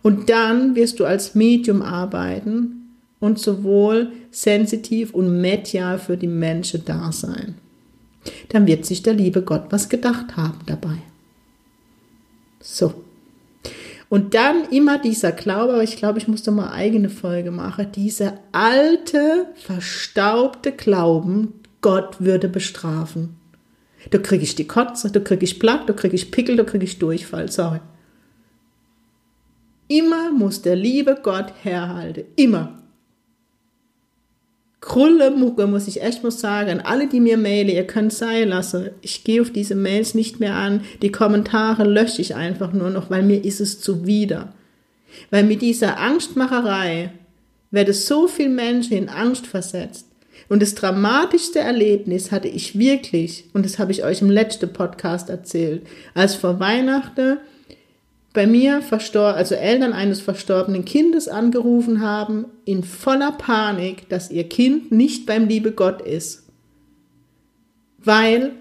Und 0.03 0.31
dann 0.31 0.77
wirst 0.77 1.01
du 1.01 1.05
als 1.05 1.35
Medium 1.35 1.83
arbeiten 1.83 2.97
und 3.19 3.39
sowohl 3.39 4.13
sensitiv 4.31 5.13
und 5.13 5.41
medial 5.41 5.99
für 5.99 6.17
die 6.17 6.27
Menschen 6.27 6.85
da 6.85 7.13
sein. 7.13 7.57
Dann 8.49 8.67
wird 8.67 8.87
sich 8.87 9.03
der 9.03 9.15
liebe 9.15 9.43
Gott 9.43 9.65
was 9.71 9.89
gedacht 9.89 10.37
haben 10.37 10.61
dabei. 10.67 10.99
So. 12.61 12.95
Und 14.11 14.35
dann 14.35 14.65
immer 14.71 14.99
dieser 14.99 15.31
Glaube, 15.31 15.75
aber 15.75 15.85
ich 15.85 15.97
glaube, 15.97 16.19
ich 16.19 16.27
muss 16.27 16.43
da 16.43 16.51
mal 16.51 16.73
eigene 16.73 17.09
Folge 17.09 17.53
machen, 17.53 17.93
diese 17.95 18.35
alte, 18.51 19.47
verstaubte 19.55 20.73
Glauben, 20.73 21.55
Gott 21.81 22.17
würde 22.19 22.49
bestrafen. 22.49 23.37
Da 24.11 24.19
kriege 24.19 24.43
ich 24.43 24.57
die 24.57 24.67
Kotze, 24.67 25.13
da 25.13 25.21
kriege 25.21 25.45
ich 25.45 25.61
Plack, 25.61 25.87
da 25.87 25.93
kriege 25.93 26.17
ich 26.17 26.33
Pickel, 26.33 26.57
da 26.57 26.65
kriege 26.65 26.85
ich 26.85 26.99
Durchfall, 26.99 27.53
sorry. 27.53 27.79
Immer 29.87 30.33
muss 30.33 30.61
der 30.61 30.75
liebe 30.75 31.21
Gott 31.23 31.53
herhalten, 31.63 32.25
immer. 32.35 32.80
Krullemucke, 34.81 35.67
muss 35.67 35.89
ich 35.89 36.03
echt 36.03 36.23
mal 36.23 36.31
sagen. 36.31 36.81
Alle, 36.81 37.07
die 37.07 37.21
mir 37.21 37.37
mailen, 37.37 37.69
ihr 37.69 37.87
könnt 37.87 38.13
sein 38.13 38.49
lassen. 38.49 38.91
Ich 39.03 39.25
gehe 39.25 39.43
auf 39.43 39.51
diese 39.51 39.75
Mails 39.75 40.15
nicht 40.15 40.41
mehr 40.41 40.55
an. 40.55 40.83
Die 41.03 41.13
Kommentare 41.13 41.85
lösche 41.85 42.23
ich 42.23 42.35
einfach 42.35 42.73
nur 42.73 42.91
noch, 42.91 43.11
weil 43.11 43.23
mir 43.23 43.45
ist 43.45 43.61
es 43.61 43.81
zuwider. 43.81 44.53
Weil 45.31 45.45
mit 45.45 45.61
dieser 45.61 45.99
Angstmacherei 45.99 47.13
werde 47.71 47.93
so 47.93 48.27
viel 48.27 48.49
Menschen 48.49 48.97
in 48.97 49.09
Angst 49.09 49.47
versetzt. 49.47 50.07
Und 50.49 50.63
das 50.63 50.75
dramatischste 50.75 51.61
Erlebnis 51.61 52.33
hatte 52.33 52.49
ich 52.49 52.79
wirklich, 52.79 53.45
und 53.53 53.65
das 53.65 53.79
habe 53.79 53.93
ich 53.93 54.03
euch 54.03 54.23
im 54.23 54.31
letzten 54.31 54.73
Podcast 54.73 55.29
erzählt, 55.29 55.87
als 56.15 56.35
vor 56.35 56.59
Weihnachten 56.59 57.39
bei 58.33 58.47
mir 58.47 58.81
verstor 58.81 59.35
also 59.35 59.55
Eltern 59.55 59.93
eines 59.93 60.21
verstorbenen 60.21 60.85
Kindes 60.85 61.29
angerufen 61.29 62.01
haben, 62.01 62.47
in 62.65 62.85
voller 62.85 63.33
Panik, 63.33 64.09
dass 64.09 64.31
ihr 64.31 64.49
Kind 64.49 64.93
nicht 64.93 65.27
beim 65.27 65.49
liebe 65.49 65.73
Gott 65.73 66.01
ist, 66.03 66.45
weil 67.99 68.53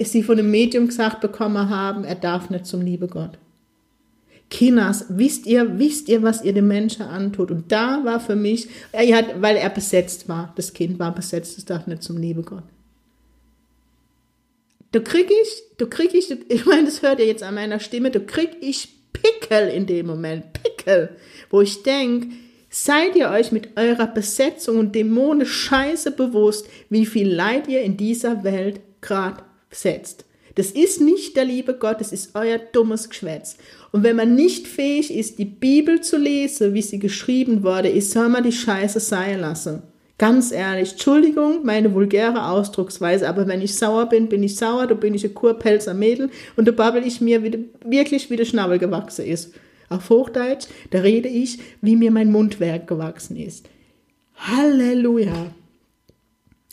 sie 0.00 0.22
von 0.22 0.36
dem 0.36 0.50
Medium 0.50 0.88
gesagt 0.88 1.20
bekommen 1.20 1.70
haben, 1.70 2.04
er 2.04 2.14
darf 2.14 2.50
nicht 2.50 2.66
zum 2.66 2.82
liebe 2.82 3.08
Gott. 3.08 3.38
Kinders, 4.50 5.06
wisst 5.10 5.46
ihr, 5.46 5.78
wisst 5.78 6.08
ihr, 6.08 6.22
was 6.22 6.42
ihr 6.42 6.54
dem 6.54 6.68
Menschen 6.68 7.02
antut? 7.02 7.50
Und 7.50 7.70
da 7.70 8.02
war 8.04 8.18
für 8.18 8.36
mich, 8.36 8.68
er 8.92 9.16
hat, 9.16 9.42
weil 9.42 9.56
er 9.56 9.68
besetzt 9.68 10.28
war, 10.28 10.52
das 10.56 10.72
Kind 10.72 10.98
war 10.98 11.14
besetzt, 11.14 11.58
es 11.58 11.64
darf 11.66 11.86
nicht 11.86 12.02
zum 12.02 12.16
liebe 12.16 12.42
Gott 12.42 12.64
du 14.92 15.00
krieg 15.02 15.30
ich, 15.30 15.62
du 15.76 15.86
krieg 15.86 16.14
ich, 16.14 16.30
ich 16.48 16.66
meine, 16.66 16.84
das 16.84 17.02
hört 17.02 17.20
ihr 17.20 17.26
jetzt 17.26 17.42
an 17.42 17.54
meiner 17.54 17.80
Stimme, 17.80 18.10
du 18.10 18.20
krieg 18.20 18.50
ich 18.60 18.88
Pickel 19.12 19.68
in 19.68 19.86
dem 19.86 20.06
Moment, 20.06 20.52
Pickel, 20.52 21.10
wo 21.50 21.60
ich 21.60 21.82
denk, 21.82 22.32
seid 22.70 23.16
ihr 23.16 23.30
euch 23.30 23.52
mit 23.52 23.76
eurer 23.76 24.06
Besetzung 24.06 24.78
und 24.78 24.94
Dämonen 24.94 25.46
scheiße 25.46 26.12
bewusst, 26.12 26.66
wie 26.90 27.06
viel 27.06 27.32
Leid 27.32 27.68
ihr 27.68 27.82
in 27.82 27.96
dieser 27.96 28.44
Welt 28.44 28.80
grad 29.00 29.42
setzt. 29.70 30.24
Das 30.54 30.72
ist 30.72 31.00
nicht 31.00 31.36
der 31.36 31.44
liebe 31.44 31.74
Gott, 31.74 32.00
das 32.00 32.12
ist 32.12 32.34
euer 32.34 32.58
dummes 32.58 33.08
Geschwätz. 33.08 33.58
Und 33.92 34.02
wenn 34.02 34.16
man 34.16 34.34
nicht 34.34 34.66
fähig 34.66 35.14
ist, 35.14 35.38
die 35.38 35.44
Bibel 35.44 36.00
zu 36.00 36.16
lesen, 36.16 36.74
wie 36.74 36.82
sie 36.82 36.98
geschrieben 36.98 37.62
wurde, 37.62 37.88
ist, 37.88 38.10
soll 38.10 38.28
man 38.28 38.42
die 38.42 38.52
Scheiße 38.52 38.98
sein 38.98 39.40
lassen. 39.40 39.82
Ganz 40.18 40.50
ehrlich, 40.50 40.92
Entschuldigung, 40.92 41.64
meine 41.64 41.94
vulgäre 41.94 42.48
Ausdrucksweise, 42.48 43.28
aber 43.28 43.46
wenn 43.46 43.62
ich 43.62 43.76
sauer 43.76 44.06
bin, 44.06 44.28
bin 44.28 44.42
ich 44.42 44.56
sauer, 44.56 44.88
da 44.88 44.94
bin 44.94 45.14
ich 45.14 45.24
ein 45.24 45.32
Kurpelzer 45.32 45.94
Mädel 45.94 46.30
und 46.56 46.66
da 46.66 46.72
babbel 46.72 47.06
ich 47.06 47.20
mir 47.20 47.44
wie, 47.44 47.66
wirklich, 47.84 48.28
wie 48.28 48.36
der 48.36 48.44
Schnabel 48.44 48.80
gewachsen 48.80 49.24
ist. 49.24 49.54
Auf 49.88 50.10
Hochdeutsch, 50.10 50.66
da 50.90 51.00
rede 51.00 51.28
ich, 51.28 51.60
wie 51.82 51.94
mir 51.94 52.10
mein 52.10 52.32
Mundwerk 52.32 52.88
gewachsen 52.88 53.36
ist. 53.36 53.68
Halleluja. 54.34 55.52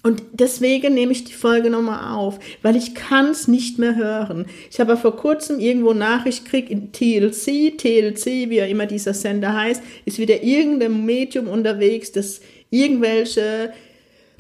Und 0.02 0.22
deswegen 0.34 0.94
nehme 0.94 1.12
ich 1.12 1.24
die 1.24 1.34
Folge 1.34 1.72
nochmal 1.72 2.16
auf, 2.16 2.40
weil 2.62 2.76
ich 2.76 2.94
kann 2.94 3.32
es 3.32 3.48
nicht 3.48 3.80
mehr 3.80 3.96
hören. 3.96 4.46
Ich 4.70 4.80
habe 4.80 4.98
vor 4.98 5.16
kurzem 5.16 5.60
irgendwo 5.60 5.94
Nachricht 5.94 6.46
gekriegt 6.46 6.70
in 6.70 6.92
TLC, 6.92 7.76
TLC, 7.76 8.50
wie 8.50 8.58
ja 8.58 8.66
immer 8.66 8.86
dieser 8.86 9.16
Sender 9.16 9.54
heißt, 9.56 9.82
ist 10.06 10.20
wieder 10.20 10.44
irgendein 10.44 11.06
Medium 11.06 11.48
unterwegs, 11.48 12.12
das 12.12 12.42
irgendwelche 12.70 13.74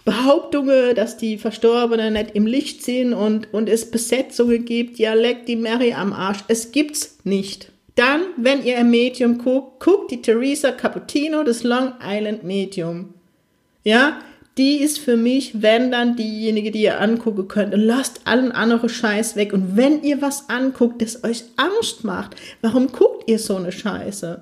Behauptungen, 0.06 0.96
dass 0.96 1.18
die 1.18 1.38
Verstorbenen 1.38 2.14
nicht 2.14 2.32
im 2.36 2.46
Licht 2.46 2.84
sind 2.84 3.14
und, 3.14 3.52
und 3.54 3.68
es 3.68 3.90
Besetzungen 3.90 4.64
gibt, 4.64 5.00
ja, 5.00 5.14
leck 5.16 5.48
die 5.48 5.56
Mary 5.56 5.94
am 5.94 6.14
Arsch. 6.14 6.44
Es 6.48 6.72
gibt's 6.72 7.18
nicht. 7.24 7.72
Dann, 7.96 8.22
wenn 8.38 8.64
ihr 8.64 8.78
ein 8.78 8.92
Medium 8.92 9.38
guckt, 9.38 9.80
guckt 9.84 10.12
die 10.12 10.22
Teresa 10.22 10.72
Cappuccino, 10.72 11.44
das 11.44 11.64
Long 11.64 11.94
Island 12.04 12.44
Medium. 12.44 13.14
Ja, 13.84 14.20
die 14.58 14.78
ist 14.78 15.00
für 15.00 15.18
mich, 15.18 15.62
wenn 15.62 15.92
dann 15.92 16.16
diejenige, 16.16 16.72
die 16.72 16.84
ihr 16.84 17.02
angucken 17.02 17.48
könnt. 17.48 17.74
Und 17.74 17.82
lasst 17.82 18.22
allen 18.26 18.52
anderen 18.52 18.90
Scheiß 18.90 19.36
weg. 19.36 19.54
Und 19.54 19.76
wenn 19.76 20.04
ihr 20.04 20.22
was 20.22 20.50
anguckt, 20.50 21.02
das 21.02 21.24
euch 21.24 21.44
Angst 21.58 22.04
macht, 22.04 22.36
warum 22.62 22.88
guckt 22.88 23.30
ihr 23.30 23.40
so 23.40 23.56
eine 23.56 23.72
Scheiße? 23.72 24.42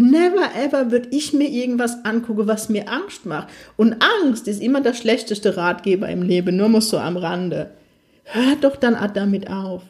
Never 0.00 0.54
ever 0.56 0.90
würde 0.90 1.08
ich 1.10 1.34
mir 1.34 1.48
irgendwas 1.48 2.04
angucken, 2.06 2.46
was 2.46 2.70
mir 2.70 2.88
Angst 2.88 3.26
macht. 3.26 3.48
Und 3.76 3.96
Angst 4.22 4.48
ist 4.48 4.62
immer 4.62 4.80
der 4.80 4.94
schlechteste 4.94 5.58
Ratgeber 5.58 6.08
im 6.08 6.22
Leben, 6.22 6.56
nur 6.56 6.70
mal 6.70 6.80
so 6.80 6.98
am 6.98 7.18
Rande. 7.18 7.70
Hört 8.24 8.64
doch 8.64 8.76
dann 8.76 8.96
damit 9.12 9.50
auf. 9.50 9.82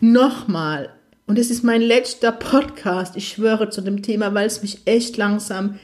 Nochmal, 0.00 0.90
und 1.26 1.38
es 1.38 1.50
ist 1.50 1.62
mein 1.62 1.80
letzter 1.80 2.32
Podcast, 2.32 3.16
ich 3.16 3.28
schwöre 3.28 3.70
zu 3.70 3.82
dem 3.82 4.02
Thema, 4.02 4.34
weil 4.34 4.46
es 4.46 4.62
mich 4.62 4.80
echt 4.84 5.16
langsam 5.16 5.78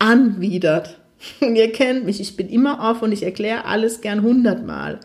anwidert. 0.00 0.98
Und 1.40 1.54
ihr 1.56 1.70
kennt 1.70 2.04
mich, 2.04 2.20
ich 2.20 2.36
bin 2.36 2.48
immer 2.48 2.80
offen 2.80 3.04
und 3.04 3.12
ich 3.12 3.22
erkläre 3.22 3.64
alles 3.64 4.00
gern 4.00 4.22
hundertmal. 4.22 4.98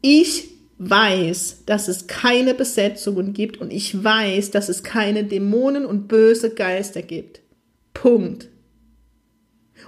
Ich 0.00 0.49
weiß, 0.80 1.64
dass 1.66 1.88
es 1.88 2.06
keine 2.06 2.54
Besetzungen 2.54 3.34
gibt 3.34 3.58
und 3.58 3.70
ich 3.70 4.02
weiß, 4.02 4.50
dass 4.50 4.70
es 4.70 4.82
keine 4.82 5.24
Dämonen 5.24 5.84
und 5.84 6.08
böse 6.08 6.54
Geister 6.54 7.02
gibt. 7.02 7.42
Punkt. 7.92 8.48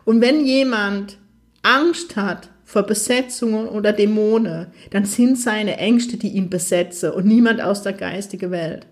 Und 0.05 0.21
wenn 0.21 0.45
jemand 0.45 1.17
Angst 1.63 2.17
hat 2.17 2.51
vor 2.65 2.83
Besetzungen 2.83 3.69
oder 3.69 3.95
Dämonen, 3.95 4.67
dann 4.91 5.07
sind 5.07 5.39
seine 5.39 5.79
Ängste, 5.79 6.19
die 6.19 6.29
ihn 6.29 6.51
besetzen 6.51 7.13
und 7.13 7.25
niemand 7.25 7.63
aus 7.63 7.83
der 7.83 7.95
geistigen 7.95 8.51
Welt. 8.51 8.87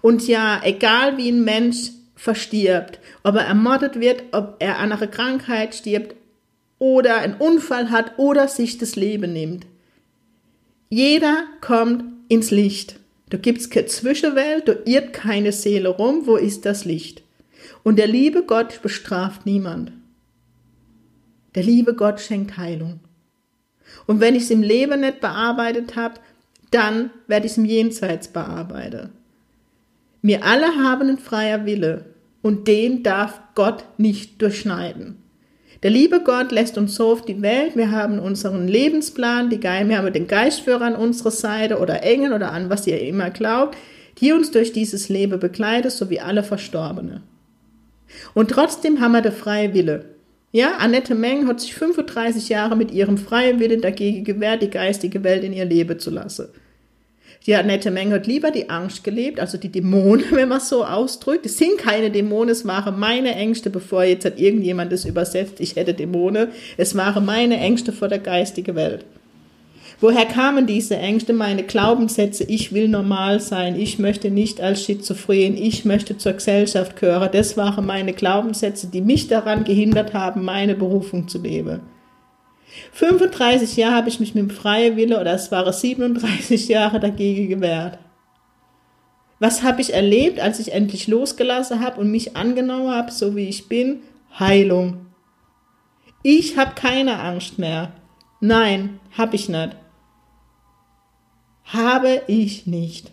Und 0.00 0.26
ja, 0.26 0.62
egal 0.64 1.18
wie 1.18 1.30
ein 1.30 1.44
Mensch 1.44 1.90
verstirbt, 2.16 2.98
ob 3.24 3.36
er 3.36 3.44
ermordet 3.44 4.00
wird, 4.00 4.22
ob 4.32 4.56
er 4.58 4.78
an 4.78 4.92
einer 4.92 5.06
Krankheit 5.06 5.74
stirbt 5.74 6.14
oder 6.78 7.18
einen 7.18 7.34
Unfall 7.34 7.90
hat 7.90 8.18
oder 8.18 8.48
sich 8.48 8.78
das 8.78 8.96
Leben 8.96 9.34
nimmt, 9.34 9.66
jeder 10.90 11.44
kommt 11.60 12.02
ins 12.28 12.50
Licht. 12.50 12.98
Da 13.30 13.38
gibt's 13.38 13.70
keine 13.70 13.86
Zwischenwelt, 13.86 14.66
da 14.66 14.74
irrt 14.84 15.12
keine 15.12 15.52
Seele 15.52 15.88
rum. 15.88 16.26
Wo 16.26 16.34
ist 16.34 16.66
das 16.66 16.84
Licht? 16.84 17.22
Und 17.84 17.96
der 17.96 18.08
liebe 18.08 18.42
Gott 18.42 18.82
bestraft 18.82 19.46
niemand. 19.46 19.92
Der 21.54 21.62
liebe 21.62 21.94
Gott 21.94 22.20
schenkt 22.20 22.56
Heilung. 22.56 22.98
Und 24.06 24.18
wenn 24.20 24.34
ich 24.34 24.44
es 24.44 24.50
im 24.50 24.62
Leben 24.62 25.00
nicht 25.00 25.20
bearbeitet 25.20 25.94
habe, 25.94 26.16
dann 26.72 27.10
werde 27.28 27.46
ich 27.46 27.52
es 27.52 27.58
im 27.58 27.64
Jenseits 27.64 28.28
bearbeiten. 28.28 29.10
Wir 30.22 30.44
alle 30.44 30.74
haben 30.76 31.02
einen 31.02 31.18
freier 31.18 31.66
Wille 31.66 32.06
und 32.42 32.66
den 32.66 33.04
darf 33.04 33.40
Gott 33.54 33.84
nicht 33.96 34.42
durchschneiden. 34.42 35.19
Der 35.82 35.90
liebe 35.90 36.20
Gott 36.20 36.52
lässt 36.52 36.76
uns 36.76 36.94
so 36.94 37.12
auf 37.12 37.24
die 37.24 37.40
Welt. 37.40 37.74
Wir 37.74 37.90
haben 37.90 38.18
unseren 38.18 38.68
Lebensplan, 38.68 39.48
die 39.48 39.58
Ge 39.58 39.88
wir 39.88 39.96
haben 39.96 40.12
den 40.12 40.26
Geistführer 40.26 40.82
an 40.82 40.96
unserer 40.96 41.30
Seite 41.30 41.78
oder 41.78 42.02
Engel 42.02 42.32
oder 42.34 42.52
an 42.52 42.68
was 42.68 42.86
ihr 42.86 43.00
immer 43.00 43.30
glaubt. 43.30 43.76
die 44.20 44.32
uns 44.32 44.50
durch 44.50 44.72
dieses 44.72 45.08
Leben 45.08 45.40
begleitet, 45.40 45.92
so 45.92 46.10
wie 46.10 46.20
alle 46.20 46.42
Verstorbene. 46.42 47.22
Und 48.34 48.50
trotzdem 48.50 49.00
haben 49.00 49.12
wir 49.12 49.22
den 49.22 49.32
freie 49.32 49.72
Wille. 49.72 50.04
Ja, 50.52 50.76
Annette 50.78 51.14
Meng 51.14 51.46
hat 51.46 51.60
sich 51.60 51.74
35 51.74 52.48
Jahre 52.48 52.76
mit 52.76 52.90
ihrem 52.90 53.16
freien 53.16 53.60
Willen 53.60 53.80
dagegen 53.80 54.24
gewehrt, 54.24 54.62
die 54.62 54.70
geistige 54.70 55.22
Welt 55.22 55.44
in 55.44 55.52
ihr 55.52 55.64
Leben 55.64 55.98
zu 55.98 56.10
lassen. 56.10 56.48
Die 57.46 57.54
Annette 57.54 57.90
Meng 57.90 58.12
hat 58.12 58.26
lieber 58.26 58.50
die 58.50 58.68
Angst 58.68 59.02
gelebt, 59.02 59.40
also 59.40 59.56
die 59.56 59.70
Dämonen, 59.70 60.24
wenn 60.30 60.48
man 60.48 60.58
es 60.58 60.68
so 60.68 60.84
ausdrückt. 60.84 61.46
Es 61.46 61.56
sind 61.56 61.78
keine 61.78 62.10
Dämonen, 62.10 62.50
es 62.50 62.66
waren 62.66 62.98
meine 62.98 63.34
Ängste, 63.34 63.70
bevor 63.70 64.04
jetzt 64.04 64.24
hat 64.24 64.38
irgendjemand 64.38 64.92
das 64.92 65.06
übersetzt, 65.06 65.60
ich 65.60 65.76
hätte 65.76 65.94
Dämonen. 65.94 66.48
Es 66.76 66.94
waren 66.94 67.24
meine 67.24 67.58
Ängste 67.58 67.92
vor 67.92 68.08
der 68.08 68.18
geistigen 68.18 68.76
Welt. 68.76 69.04
Woher 70.02 70.24
kamen 70.24 70.66
diese 70.66 70.96
Ängste, 70.96 71.34
meine 71.34 71.62
Glaubenssätze? 71.62 72.44
Ich 72.44 72.72
will 72.72 72.88
normal 72.88 73.38
sein, 73.38 73.78
ich 73.78 73.98
möchte 73.98 74.30
nicht 74.30 74.58
als 74.60 74.84
schizophren, 74.84 75.58
ich 75.58 75.84
möchte 75.84 76.16
zur 76.16 76.32
Gesellschaft 76.32 76.96
gehören. 76.98 77.28
Das 77.32 77.58
waren 77.58 77.84
meine 77.84 78.14
Glaubenssätze, 78.14 78.86
die 78.86 79.02
mich 79.02 79.28
daran 79.28 79.64
gehindert 79.64 80.14
haben, 80.14 80.42
meine 80.42 80.74
Berufung 80.74 81.28
zu 81.28 81.38
leben. 81.38 81.80
35 82.92 83.76
Jahre 83.76 83.96
habe 83.96 84.08
ich 84.08 84.20
mich 84.20 84.34
mit 84.34 84.42
dem 84.42 84.50
freien 84.50 84.96
Wille, 84.96 85.20
oder 85.20 85.32
es 85.32 85.50
waren 85.50 85.72
37 85.72 86.68
Jahre 86.68 87.00
dagegen 87.00 87.48
gewehrt. 87.48 87.98
Was 89.38 89.62
habe 89.62 89.80
ich 89.80 89.94
erlebt, 89.94 90.38
als 90.38 90.58
ich 90.60 90.72
endlich 90.72 91.08
losgelassen 91.08 91.80
habe 91.80 92.00
und 92.00 92.10
mich 92.10 92.36
angenommen 92.36 92.90
habe, 92.90 93.10
so 93.10 93.36
wie 93.36 93.48
ich 93.48 93.68
bin? 93.68 94.00
Heilung. 94.38 95.06
Ich 96.22 96.58
habe 96.58 96.74
keine 96.74 97.20
Angst 97.20 97.58
mehr. 97.58 97.92
Nein, 98.40 99.00
habe 99.16 99.36
ich 99.36 99.48
nicht 99.48 99.76
habe 101.72 102.22
ich 102.26 102.66
nicht. 102.66 103.10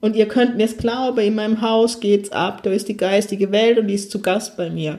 Und 0.00 0.16
ihr 0.16 0.28
könnt 0.28 0.56
mir 0.56 0.64
es 0.64 0.78
glauben, 0.78 1.18
in 1.18 1.34
meinem 1.34 1.60
Haus 1.60 2.00
geht's 2.00 2.32
ab, 2.32 2.62
da 2.62 2.70
ist 2.70 2.88
die 2.88 2.96
geistige 2.96 3.52
Welt 3.52 3.78
und 3.78 3.86
die 3.86 3.94
ist 3.94 4.10
zu 4.10 4.22
Gast 4.22 4.56
bei 4.56 4.70
mir. 4.70 4.98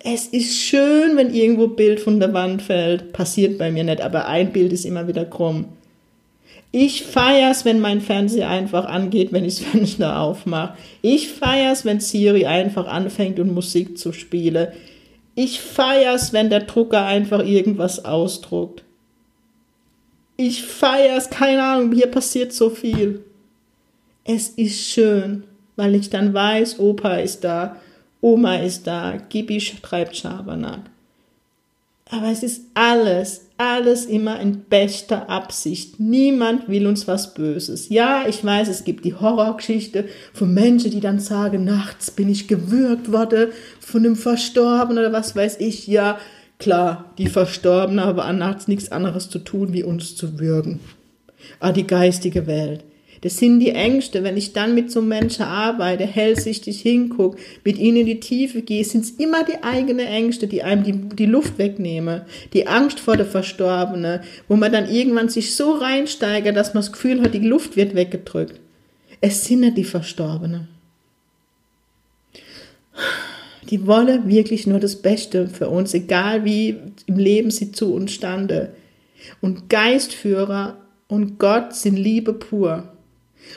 Es 0.00 0.26
ist 0.26 0.56
schön, 0.56 1.16
wenn 1.16 1.34
irgendwo 1.34 1.68
Bild 1.68 2.00
von 2.00 2.18
der 2.18 2.32
Wand 2.32 2.62
fällt. 2.62 3.12
Passiert 3.12 3.58
bei 3.58 3.70
mir 3.70 3.84
nicht, 3.84 4.00
aber 4.00 4.26
ein 4.26 4.52
Bild 4.52 4.72
ist 4.72 4.84
immer 4.84 5.06
wieder 5.06 5.24
krumm. 5.24 5.66
Ich 6.74 7.04
feier's, 7.04 7.66
wenn 7.66 7.80
mein 7.80 8.00
Fernseher 8.00 8.48
einfach 8.48 8.86
angeht, 8.86 9.32
wenn 9.32 9.44
ich 9.44 9.56
das 9.56 9.64
Fenster 9.70 10.18
aufmache. 10.20 10.76
Ich 11.02 11.28
feier's, 11.28 11.84
wenn 11.84 12.00
Siri 12.00 12.46
einfach 12.46 12.86
anfängt 12.86 13.38
und 13.38 13.52
Musik 13.52 13.98
zu 13.98 14.12
spielen. 14.12 14.68
Ich 15.34 15.60
feier's, 15.60 16.32
wenn 16.32 16.50
der 16.50 16.60
Drucker 16.60 17.04
einfach 17.04 17.44
irgendwas 17.44 18.04
ausdruckt. 18.04 18.84
Ich 20.36 20.64
feiere 20.64 21.18
es, 21.18 21.30
keine 21.30 21.62
Ahnung, 21.62 21.92
hier 21.92 22.06
passiert 22.06 22.52
so 22.52 22.70
viel. 22.70 23.22
Es 24.24 24.48
ist 24.48 24.80
schön, 24.80 25.44
weil 25.76 25.94
ich 25.94 26.10
dann 26.10 26.32
weiß, 26.32 26.78
Opa 26.78 27.16
ist 27.16 27.44
da, 27.44 27.76
Oma 28.22 28.56
ist 28.56 28.86
da, 28.86 29.18
Gibi 29.28 29.58
treibt 29.58 30.16
Schabernack. 30.16 30.80
Aber 32.10 32.30
es 32.30 32.42
ist 32.42 32.62
alles, 32.72 33.48
alles 33.58 34.06
immer 34.06 34.40
in 34.40 34.60
bester 34.64 35.28
Absicht. 35.28 36.00
Niemand 36.00 36.68
will 36.68 36.86
uns 36.86 37.06
was 37.06 37.34
Böses. 37.34 37.90
Ja, 37.90 38.24
ich 38.26 38.44
weiß, 38.44 38.68
es 38.68 38.84
gibt 38.84 39.04
die 39.04 39.14
Horrorgeschichte 39.14 40.08
von 40.32 40.54
Menschen, 40.54 40.90
die 40.90 41.00
dann 41.00 41.20
sagen, 41.20 41.64
nachts 41.64 42.10
bin 42.10 42.30
ich 42.30 42.48
gewürgt 42.48 43.12
worden 43.12 43.48
von 43.80 44.04
einem 44.04 44.16
Verstorbenen 44.16 45.04
oder 45.04 45.12
was 45.12 45.36
weiß 45.36 45.60
ich. 45.60 45.86
Ja, 45.86 46.18
Klar, 46.62 47.12
die 47.18 47.26
Verstorbenen 47.26 48.04
haben 48.04 48.38
nachts 48.38 48.68
nichts 48.68 48.92
anderes 48.92 49.28
zu 49.28 49.40
tun, 49.40 49.72
wie 49.72 49.82
uns 49.82 50.14
zu 50.14 50.38
würgen. 50.38 50.78
Ah, 51.58 51.72
die 51.72 51.88
geistige 51.88 52.46
Welt. 52.46 52.84
Das 53.22 53.38
sind 53.38 53.60
die 53.60 53.70
Ängste. 53.70 54.22
Wenn 54.22 54.36
ich 54.36 54.52
dann 54.52 54.74
mit 54.74 54.90
so 54.90 55.00
Menschen 55.00 55.44
arbeite, 55.44 56.04
hellsichtig 56.04 56.80
hingucke, 56.80 57.38
mit 57.64 57.78
ihnen 57.78 57.98
in 57.98 58.06
die 58.06 58.20
Tiefe 58.20 58.62
gehe, 58.62 58.84
sind 58.84 59.04
es 59.04 59.10
immer 59.12 59.44
die 59.44 59.62
eigenen 59.62 60.06
Ängste, 60.06 60.46
die 60.46 60.62
einem 60.62 60.84
die, 60.84 61.16
die 61.16 61.26
Luft 61.26 61.58
wegnehmen. 61.58 62.22
Die 62.52 62.66
Angst 62.66 63.00
vor 63.00 63.16
der 63.16 63.26
Verstorbenen, 63.26 64.20
wo 64.48 64.56
man 64.56 64.72
dann 64.72 64.90
irgendwann 64.90 65.28
sich 65.28 65.54
so 65.54 65.72
reinsteigert, 65.72 66.56
dass 66.56 66.74
man 66.74 66.82
das 66.82 66.92
Gefühl 66.92 67.22
hat, 67.22 67.32
die 67.32 67.38
Luft 67.38 67.76
wird 67.76 67.94
weggedrückt. 67.94 68.60
Es 69.20 69.44
sind 69.44 69.60
nicht 69.60 69.76
die 69.76 69.84
Verstorbenen 69.84 70.68
die 73.72 73.86
wollen 73.86 74.28
wirklich 74.28 74.66
nur 74.66 74.80
das 74.80 74.96
Beste 74.96 75.48
für 75.48 75.70
uns, 75.70 75.94
egal 75.94 76.44
wie 76.44 76.76
im 77.06 77.16
Leben 77.16 77.50
sie 77.50 77.72
zu 77.72 77.94
uns 77.94 78.12
stande. 78.12 78.74
Und 79.40 79.70
Geistführer 79.70 80.76
und 81.08 81.38
Gott 81.38 81.74
sind 81.74 81.96
Liebe 81.96 82.34
pur. 82.34 82.92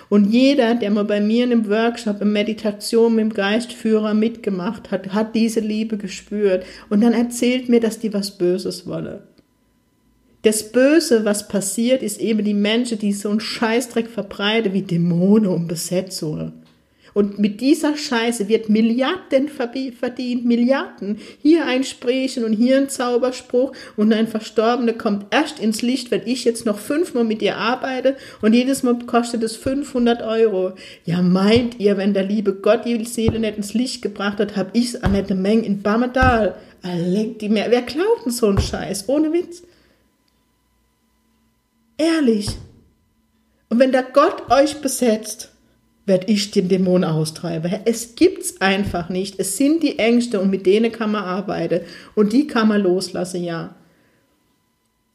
Und 0.10 0.32
jeder, 0.32 0.76
der 0.76 0.92
mal 0.92 1.06
bei 1.06 1.22
mir 1.22 1.44
in 1.44 1.52
einem 1.52 1.70
Workshop 1.70 2.22
in 2.22 2.32
Meditation 2.32 3.16
mit 3.16 3.24
dem 3.24 3.34
Geistführer 3.34 4.14
mitgemacht 4.14 4.92
hat, 4.92 5.14
hat 5.14 5.36
diese 5.36 5.60
Liebe 5.60 5.98
gespürt. 5.98 6.66
Und 6.90 7.02
dann 7.02 7.14
erzählt 7.14 7.70
mir, 7.70 7.80
dass 7.80 8.00
die 8.00 8.14
was 8.14 8.38
Böses 8.38 8.88
wolle. 8.88 9.28
Das 10.44 10.72
Böse, 10.72 11.26
was 11.26 11.48
passiert, 11.48 12.04
ist 12.04 12.20
eben 12.20 12.44
die 12.44 12.54
Menschen, 12.54 13.00
die 13.00 13.14
so 13.14 13.30
einen 13.30 13.40
Scheißdreck 13.40 14.08
verbreiten 14.08 14.74
wie 14.74 14.84
Dämonen 14.84 15.48
und 15.48 15.68
Besetzungen. 15.68 16.65
Und 17.16 17.40
mit 17.40 17.62
dieser 17.62 17.96
Scheiße 17.96 18.50
wird 18.50 18.68
Milliarden 18.68 19.48
verdient, 19.48 20.44
Milliarden. 20.44 21.18
Hier 21.42 21.66
ein 21.66 21.86
Sprechen 21.86 22.44
und 22.44 22.52
hier 22.52 22.76
ein 22.76 22.90
Zauberspruch 22.90 23.72
und 23.96 24.12
ein 24.12 24.28
Verstorbener 24.28 24.92
kommt 24.92 25.28
erst 25.32 25.60
ins 25.60 25.82
Licht, 25.82 26.12
wenn 26.12 26.28
ich 26.28 26.44
jetzt 26.44 26.66
noch 26.66 26.78
fünfmal 26.78 27.24
mit 27.24 27.42
ihr 27.42 27.56
arbeite 27.56 28.18
und 28.42 28.52
jedes 28.52 28.84
Mal 28.84 29.00
kostet 29.08 29.44
es 29.44 29.56
500 29.56 30.24
Euro. 30.24 30.74
Ja, 31.06 31.22
meint 31.22 31.80
ihr, 31.80 31.96
wenn 31.96 32.14
der 32.14 32.24
liebe 32.24 32.54
Gott 32.54 32.84
die 32.84 33.06
Seele 33.06 33.40
nicht 33.40 33.56
ins 33.56 33.74
Licht 33.74 34.02
gebracht 34.02 34.40
hat, 34.40 34.58
hab 34.58 34.76
ich's 34.76 34.98
Annette 34.98 35.36
Meng 35.36 35.64
in 35.64 35.82
Bamedal. 35.82 36.58
Die 36.84 37.48
mehr. 37.48 37.72
Wer 37.72 37.84
glaubt 37.84 38.26
denn 38.26 38.34
so 38.34 38.48
einen 38.48 38.60
Scheiß? 38.60 39.08
Ohne 39.08 39.32
Witz. 39.32 39.64
Ehrlich. 41.98 42.50
Und 43.70 43.80
wenn 43.80 43.94
der 43.94 44.04
Gott 44.04 44.52
euch 44.52 44.82
besetzt, 44.82 45.55
werde 46.06 46.28
ich 46.32 46.52
den 46.52 46.70
Dämon 46.70 47.04
austreiben. 47.04 47.72
Es 47.86 48.16
gibt's 48.16 48.62
einfach 48.62 49.10
nicht. 49.10 49.40
Es 49.40 49.58
sind 49.58 49.82
die 49.82 49.98
Ängste 50.00 50.40
und 50.40 50.50
mit 50.50 50.66
denen 50.66 50.92
kann 50.92 51.12
man 51.12 51.24
arbeiten 51.24 51.82
und 52.14 52.34
die 52.34 52.48
kann 52.48 52.68
man 52.68 52.82
loslassen, 52.82 53.44
ja. 53.44 53.76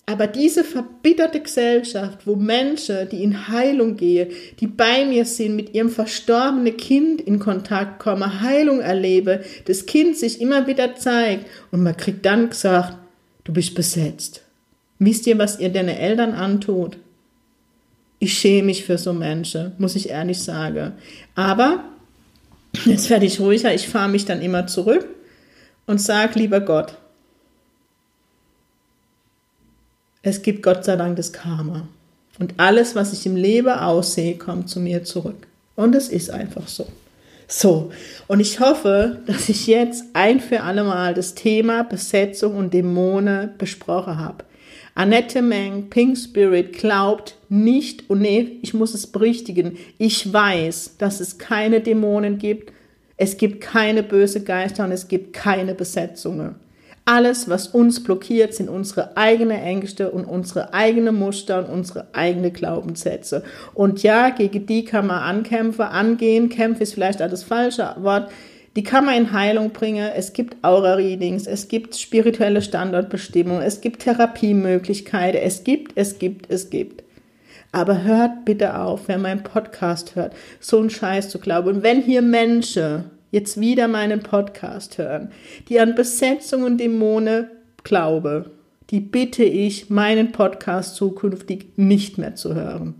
Aber 0.07 0.26
diese 0.26 0.64
verbitterte 0.64 1.38
Gesellschaft, 1.38 2.26
wo 2.26 2.35
Menschen, 2.35 3.09
die 3.11 3.22
in 3.22 3.46
Heilung 3.46 3.96
gehen, 3.96 4.33
die 4.59 4.66
bei 4.66 5.05
mir 5.05 5.24
sind, 5.24 5.55
mit 5.55 5.72
ihrem 5.72 5.88
verstorbenen 5.88 6.76
Kind 6.76 7.20
in 7.20 7.38
Kontakt 7.38 8.00
kommen, 8.00 8.40
Heilung 8.40 8.81
erlebe, 8.81 9.44
das 9.66 9.87
Kind 9.87 10.16
sich 10.16 10.40
immer 10.40 10.66
wieder 10.66 10.96
zeigt 10.96 11.46
und 11.70 11.85
man 11.85 11.96
kriegt 11.96 12.26
dann 12.26 12.50
gesagt, 12.50 12.98
du 13.44 13.53
bist 13.53 13.76
besetzt. 13.76 14.42
Wisst 14.98 15.29
ihr, 15.29 15.38
was 15.38 15.61
ihr 15.61 15.68
deine 15.68 15.96
Eltern 15.96 16.33
antut? 16.33 16.98
Ich 18.20 18.38
schäme 18.38 18.66
mich 18.66 18.85
für 18.85 18.98
so 18.98 19.12
Menschen, 19.12 19.72
muss 19.78 19.96
ich 19.96 20.11
ehrlich 20.11 20.40
sagen. 20.40 20.92
Aber 21.35 21.83
jetzt 22.85 23.11
werde 23.11 23.26
ich 23.26 23.40
ruhiger, 23.40 23.74
ich 23.74 23.88
fahre 23.88 24.11
mich 24.11 24.26
dann 24.26 24.42
immer 24.42 24.66
zurück 24.68 25.06
und 25.87 26.00
sage, 26.00 26.38
lieber 26.38 26.61
Gott, 26.61 26.96
es 30.22 30.42
gibt 30.42 30.62
Gott 30.62 30.85
sei 30.85 30.96
Dank 30.96 31.16
das 31.16 31.33
Karma. 31.33 31.88
Und 32.38 32.54
alles, 32.59 32.94
was 32.94 33.12
ich 33.12 33.26
im 33.26 33.37
Leben 33.37 33.70
aussehe, 33.70 34.37
kommt 34.37 34.68
zu 34.68 34.80
mir 34.80 35.02
zurück. 35.02 35.46
Und 35.74 35.94
es 35.94 36.09
ist 36.09 36.30
einfach 36.30 36.68
so. 36.68 36.87
So, 37.48 37.90
und 38.28 38.38
ich 38.38 38.61
hoffe, 38.61 39.18
dass 39.26 39.48
ich 39.48 39.66
jetzt 39.66 40.04
ein 40.12 40.40
für 40.40 40.62
alle 40.62 40.85
Mal 40.85 41.14
das 41.14 41.35
Thema 41.35 41.83
Besetzung 41.83 42.54
und 42.54 42.72
Dämonen 42.72 43.50
besprochen 43.59 44.18
habe. 44.18 44.44
Annette 45.00 45.40
Meng, 45.40 45.88
Pink 45.88 46.18
Spirit, 46.18 46.74
glaubt 46.74 47.34
nicht, 47.48 48.10
und 48.10 48.20
nee, 48.20 48.58
ich 48.60 48.74
muss 48.74 48.92
es 48.92 49.06
berichtigen, 49.06 49.78
ich 49.96 50.30
weiß, 50.30 50.96
dass 50.98 51.20
es 51.20 51.38
keine 51.38 51.80
Dämonen 51.80 52.36
gibt, 52.36 52.70
es 53.16 53.38
gibt 53.38 53.62
keine 53.62 54.02
böse 54.02 54.44
Geister 54.44 54.84
und 54.84 54.92
es 54.92 55.08
gibt 55.08 55.32
keine 55.32 55.74
Besetzungen. 55.74 56.56
Alles, 57.06 57.48
was 57.48 57.68
uns 57.68 58.04
blockiert, 58.04 58.52
sind 58.52 58.68
unsere 58.68 59.16
eigenen 59.16 59.58
Ängste 59.58 60.10
und 60.10 60.26
unsere 60.26 60.74
eigenen 60.74 61.18
Muster 61.18 61.60
und 61.60 61.72
unsere 61.72 62.08
eigenen 62.12 62.52
Glaubenssätze. 62.52 63.42
Und 63.72 64.02
ja, 64.02 64.28
gegen 64.28 64.66
die 64.66 64.84
kann 64.84 65.06
man 65.06 65.22
ankämpfen, 65.22 65.86
angehen. 65.86 66.50
Kämpfen 66.50 66.82
ist 66.82 66.92
vielleicht 66.92 67.22
auch 67.22 67.30
das 67.30 67.42
falsche 67.42 67.96
Wort. 68.00 68.30
Die 68.76 68.85
kann 68.85 69.04
man 69.04 69.16
in 69.16 69.33
Heilung 69.33 69.70
bringen. 69.70 70.11
Es 70.14 70.33
gibt 70.33 70.62
Aura-Readings, 70.62 71.46
es 71.46 71.66
gibt 71.68 71.96
spirituelle 71.96 72.62
Standortbestimmungen, 72.62 73.62
es 73.62 73.80
gibt 73.80 74.02
Therapiemöglichkeiten, 74.02 75.40
es 75.42 75.64
gibt, 75.64 75.92
es 75.96 76.18
gibt, 76.18 76.50
es 76.50 76.70
gibt. 76.70 77.02
Aber 77.72 78.02
hört 78.04 78.44
bitte 78.44 78.78
auf, 78.78 79.02
wer 79.06 79.18
meinen 79.18 79.42
Podcast 79.42 80.14
hört, 80.16 80.35
so 80.61 80.78
einen 80.78 80.90
Scheiß 80.90 81.30
zu 81.30 81.38
glauben. 81.38 81.68
Und 81.68 81.83
wenn 81.83 82.00
hier 82.02 82.22
Menschen 82.22 83.11
jetzt 83.33 83.61
wieder 83.61 83.88
meinen 83.88 84.20
Podcast 84.20 84.98
hören, 84.98 85.30
die 85.68 85.80
an 85.80 85.94
Besetzung 85.94 86.62
und 86.62 86.78
Dämonen 86.78 87.48
glaube, 87.85 88.50
die 88.90 89.00
bitte 89.00 89.44
ich, 89.44 89.88
meinen 89.88 90.33
Podcast 90.33 90.96
zukünftig 90.96 91.66
nicht 91.76 92.18
mehr 92.18 92.35
zu 92.35 92.54
hören. 92.54 92.94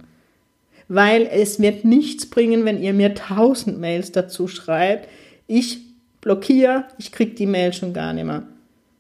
weil 0.92 1.28
es 1.30 1.61
wird 1.61 1.85
nichts 1.85 2.28
bringen, 2.28 2.64
wenn 2.64 2.83
ihr 2.83 2.92
mir 2.92 3.14
tausend 3.14 3.78
Mails 3.78 4.11
dazu 4.11 4.48
schreibt. 4.48 5.09
Ich 5.52 5.80
blockiere, 6.20 6.84
ich 6.98 7.10
kriege 7.10 7.34
die 7.34 7.46
Mail 7.46 7.72
schon 7.72 7.92
gar 7.92 8.12
nicht 8.12 8.24
mehr. 8.24 8.44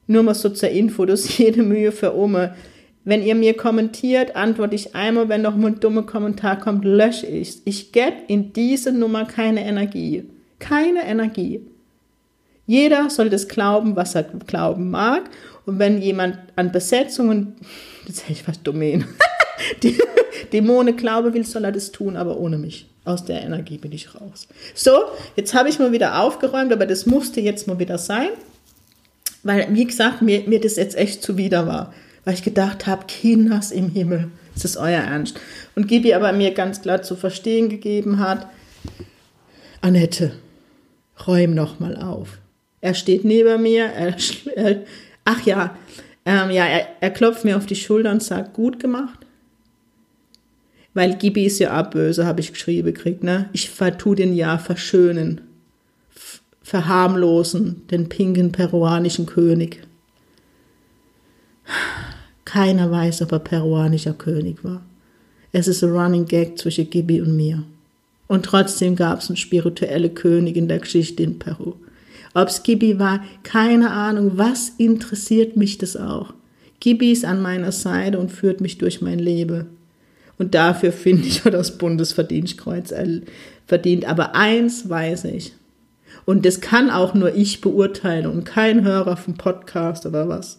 Nur 0.08 0.24
mal 0.24 0.34
so 0.34 0.48
zur 0.48 0.70
Info, 0.70 1.06
das 1.06 1.20
ist 1.20 1.38
jede 1.38 1.62
Mühe 1.62 1.92
für 1.92 2.16
Ome. 2.16 2.56
Wenn 3.04 3.22
ihr 3.22 3.36
mir 3.36 3.56
kommentiert, 3.56 4.34
antworte 4.34 4.74
ich 4.74 4.96
einmal, 4.96 5.28
wenn 5.28 5.42
noch 5.42 5.54
ein 5.54 5.78
dummer 5.78 6.02
Kommentar 6.02 6.58
kommt, 6.58 6.84
lösche 6.84 7.28
ich's. 7.28 7.62
Ich 7.64 7.92
gebe 7.92 8.16
in 8.26 8.52
diese 8.52 8.90
Nummer 8.90 9.26
keine 9.26 9.64
Energie. 9.64 10.24
Keine 10.58 11.04
Energie. 11.04 11.60
Jeder 12.66 13.10
soll 13.10 13.30
das 13.30 13.46
glauben, 13.46 13.94
was 13.94 14.16
er 14.16 14.24
glauben 14.24 14.90
mag. 14.90 15.30
Und 15.66 15.78
wenn 15.78 16.02
jemand 16.02 16.36
an 16.56 16.72
Besetzungen, 16.72 17.54
das 18.08 18.24
hätte 18.24 18.32
ich 18.32 18.42
fast 18.42 18.66
Domäne, 18.66 19.06
Dämonen 20.52 20.96
glauben 20.96 21.32
will, 21.32 21.46
soll 21.46 21.64
er 21.64 21.72
das 21.72 21.92
tun, 21.92 22.16
aber 22.16 22.38
ohne 22.38 22.58
mich. 22.58 22.88
Aus 23.10 23.24
der 23.24 23.42
Energie 23.42 23.76
bin 23.76 23.90
ich 23.90 24.14
raus. 24.14 24.46
So, 24.74 24.92
jetzt 25.34 25.52
habe 25.52 25.68
ich 25.68 25.80
mal 25.80 25.90
wieder 25.90 26.22
aufgeräumt, 26.22 26.72
aber 26.72 26.86
das 26.86 27.06
musste 27.06 27.40
jetzt 27.40 27.66
mal 27.66 27.80
wieder 27.80 27.98
sein. 27.98 28.28
Weil, 29.42 29.66
wie 29.74 29.84
gesagt, 29.84 30.22
mir, 30.22 30.42
mir 30.46 30.60
das 30.60 30.76
jetzt 30.76 30.96
echt 30.96 31.22
zuwider 31.22 31.66
war. 31.66 31.92
Weil 32.24 32.34
ich 32.34 32.44
gedacht 32.44 32.86
habe, 32.86 33.06
Kinders 33.06 33.72
im 33.72 33.88
Himmel, 33.88 34.30
ist 34.54 34.62
das 34.64 34.76
euer 34.76 35.00
Ernst? 35.00 35.40
Und 35.74 35.88
Gibi 35.88 36.14
aber 36.14 36.32
mir 36.32 36.52
ganz 36.52 36.82
klar 36.82 37.02
zu 37.02 37.16
verstehen 37.16 37.68
gegeben 37.68 38.20
hat, 38.20 38.46
Annette, 39.80 40.32
räum 41.26 41.54
noch 41.54 41.80
mal 41.80 41.96
auf. 41.96 42.38
Er 42.80 42.94
steht 42.94 43.24
neben 43.24 43.60
mir, 43.62 43.86
er, 43.86 44.14
er 44.54 44.82
ach 45.24 45.44
ja, 45.44 45.76
ähm, 46.24 46.50
ja, 46.50 46.64
er, 46.64 46.86
er 47.00 47.10
klopft 47.10 47.44
mir 47.44 47.56
auf 47.56 47.66
die 47.66 47.76
Schulter 47.76 48.12
und 48.12 48.22
sagt, 48.22 48.54
gut 48.54 48.78
gemacht. 48.78 49.26
Weil 50.94 51.16
Gibi 51.16 51.46
ist 51.46 51.60
ja 51.60 51.70
abböse, 51.70 52.26
habe 52.26 52.40
ich 52.40 52.52
geschrieben 52.52 52.86
gekriegt, 52.92 53.22
ne? 53.22 53.48
Ich 53.52 53.70
tu 53.98 54.14
den 54.14 54.34
ja 54.34 54.58
verschönen 54.58 55.40
verharmlosen 56.70 57.82
den 57.90 58.08
pinken 58.08 58.52
peruanischen 58.52 59.26
König. 59.26 59.82
Keiner 62.44 62.88
weiß, 62.92 63.22
ob 63.22 63.32
er 63.32 63.40
peruanischer 63.40 64.12
König 64.12 64.62
war. 64.62 64.80
Es 65.50 65.66
ist 65.66 65.82
ein 65.82 65.90
Running 65.90 66.26
Gag 66.26 66.58
zwischen 66.58 66.88
Gibi 66.88 67.20
und 67.20 67.34
mir. 67.34 67.64
Und 68.28 68.44
trotzdem 68.44 68.94
gab 68.94 69.18
es 69.18 69.28
einen 69.28 69.36
spirituelle 69.36 70.10
König 70.10 70.56
in 70.56 70.68
der 70.68 70.78
Geschichte 70.78 71.24
in 71.24 71.40
Peru. 71.40 71.74
Ob 72.34 72.46
es 72.46 72.62
Gibi 72.62 73.00
war, 73.00 73.24
keine 73.42 73.90
Ahnung. 73.90 74.38
Was 74.38 74.68
interessiert 74.78 75.56
mich 75.56 75.78
das 75.78 75.96
auch? 75.96 76.34
Gibi 76.78 77.10
ist 77.10 77.24
an 77.24 77.42
meiner 77.42 77.72
Seite 77.72 78.20
und 78.20 78.30
führt 78.30 78.60
mich 78.60 78.78
durch 78.78 79.00
mein 79.00 79.18
Leben. 79.18 79.66
Und 80.40 80.54
dafür 80.54 80.90
finde 80.90 81.28
ich 81.28 81.42
das 81.42 81.76
Bundesverdienstkreuz 81.76 82.94
verdient. 83.66 84.06
Aber 84.06 84.34
eins 84.34 84.88
weiß 84.88 85.24
ich. 85.26 85.52
Und 86.24 86.46
das 86.46 86.62
kann 86.62 86.88
auch 86.88 87.12
nur 87.12 87.34
ich 87.34 87.60
beurteilen 87.60 88.24
und 88.24 88.44
kein 88.44 88.82
Hörer 88.82 89.18
vom 89.18 89.34
Podcast 89.34 90.06
oder 90.06 90.30
was. 90.30 90.58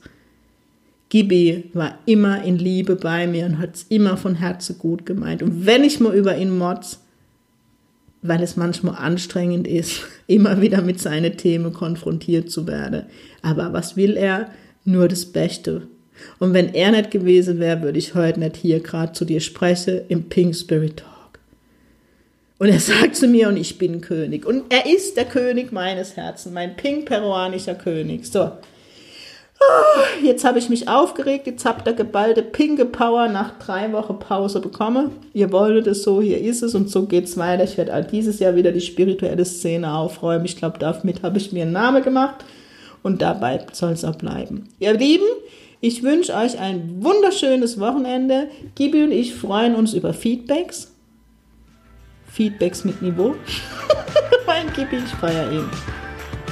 Gibi 1.09 1.71
war 1.73 1.97
immer 2.05 2.43
in 2.43 2.59
Liebe 2.59 2.95
bei 2.95 3.25
mir 3.25 3.47
und 3.47 3.57
hat 3.57 3.73
es 3.75 3.83
immer 3.89 4.17
von 4.17 4.35
Herzen 4.35 4.77
gut 4.77 5.07
gemeint. 5.07 5.41
Und 5.41 5.65
wenn 5.65 5.83
ich 5.83 5.99
mal 5.99 6.13
über 6.13 6.37
ihn 6.37 6.55
motz, 6.55 6.99
weil 8.21 8.43
es 8.43 8.57
manchmal 8.57 8.97
anstrengend 8.97 9.67
ist, 9.67 10.03
immer 10.27 10.61
wieder 10.61 10.83
mit 10.83 10.99
seinen 10.99 11.37
Themen 11.37 11.73
konfrontiert 11.73 12.51
zu 12.51 12.67
werden. 12.67 13.07
Aber 13.41 13.73
was 13.73 13.97
will 13.97 14.15
er? 14.15 14.51
Nur 14.85 15.07
das 15.07 15.25
Beste. 15.25 15.87
Und 16.39 16.53
wenn 16.53 16.73
er 16.73 16.91
nicht 16.91 17.11
gewesen 17.11 17.59
wäre, 17.59 17.81
würde 17.81 17.99
ich 17.99 18.15
heute 18.15 18.39
nicht 18.39 18.55
hier 18.55 18.79
gerade 18.79 19.13
zu 19.13 19.25
dir 19.25 19.41
sprechen 19.41 20.01
im 20.07 20.29
Pink 20.29 20.55
Spirit 20.55 20.97
Talk. 20.97 21.39
Und 22.57 22.69
er 22.69 22.79
sagt 22.81 23.15
zu 23.15 23.27
mir, 23.27 23.47
und 23.47 23.57
ich 23.57 23.77
bin 23.77 24.01
König. 24.01 24.45
Und 24.45 24.71
er 24.71 24.85
ist 24.85 25.17
der 25.17 25.25
König 25.25 25.71
meines 25.71 26.15
Herzens, 26.15 26.53
mein 26.53 26.75
pink-peruanischer 26.75 27.75
König. 27.75 28.25
So. 28.25 28.51
Ah, 29.61 30.03
jetzt 30.23 30.43
habe 30.43 30.57
ich 30.57 30.69
mich 30.69 30.87
aufgeregt, 30.87 31.45
jetzt 31.45 31.65
habt 31.65 31.87
ihr 31.87 31.93
geballte 31.93 32.41
pinke 32.41 32.85
Power 32.85 33.27
nach 33.27 33.59
drei 33.59 33.91
Wochen 33.93 34.17
Pause 34.17 34.59
bekommen. 34.59 35.11
Ihr 35.33 35.51
wolltet 35.51 35.87
es 35.87 36.03
so, 36.03 36.21
hier 36.21 36.39
ist 36.39 36.63
es 36.63 36.73
und 36.73 36.89
so 36.89 37.05
geht 37.05 37.25
es 37.25 37.37
weiter. 37.37 37.63
Ich 37.63 37.77
werde 37.77 38.07
dieses 38.09 38.39
Jahr 38.39 38.55
wieder 38.55 38.71
die 38.71 38.81
spirituelle 38.81 39.45
Szene 39.45 39.93
aufräumen. 39.93 40.45
Ich 40.45 40.57
glaube, 40.57 40.79
damit 40.79 41.21
habe 41.21 41.37
ich 41.37 41.51
mir 41.51 41.63
einen 41.63 41.73
Namen 41.73 42.03
gemacht 42.03 42.43
und 43.03 43.21
dabei 43.21 43.65
soll 43.71 43.91
es 43.91 44.03
auch 44.03 44.15
bleiben. 44.15 44.67
Ihr 44.79 44.93
Lieben, 44.93 45.27
ich 45.81 46.03
wünsche 46.03 46.35
euch 46.35 46.59
ein 46.59 47.03
wunderschönes 47.03 47.79
Wochenende. 47.79 48.49
Gibi 48.75 49.03
und 49.03 49.11
ich 49.11 49.33
freuen 49.33 49.73
uns 49.73 49.93
über 49.93 50.13
Feedbacks. 50.13 50.93
Feedbacks 52.31 52.85
mit 52.85 53.01
Niveau. 53.01 53.35
mein 54.45 54.71
Gibi, 54.73 54.97
ich 54.97 55.11
feiere 55.15 55.51
ihn. 55.51 55.65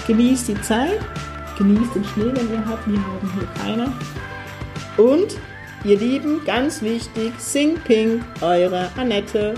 Genießt 0.07 0.47
die 0.47 0.61
Zeit, 0.61 0.99
genießt 1.59 1.93
den 1.93 2.03
Schnee, 2.05 2.31
wenn 2.33 2.51
ihr 2.51 2.65
habt. 2.65 2.87
Wir 2.87 2.97
haben 2.97 3.33
hier 3.35 3.63
keiner. 3.63 3.93
Und 4.97 5.37
ihr 5.85 5.99
Lieben, 5.99 6.41
ganz 6.43 6.81
wichtig, 6.81 7.31
Sing 7.37 7.75
Ping, 7.85 8.25
eure 8.41 8.89
Annette. 8.97 9.53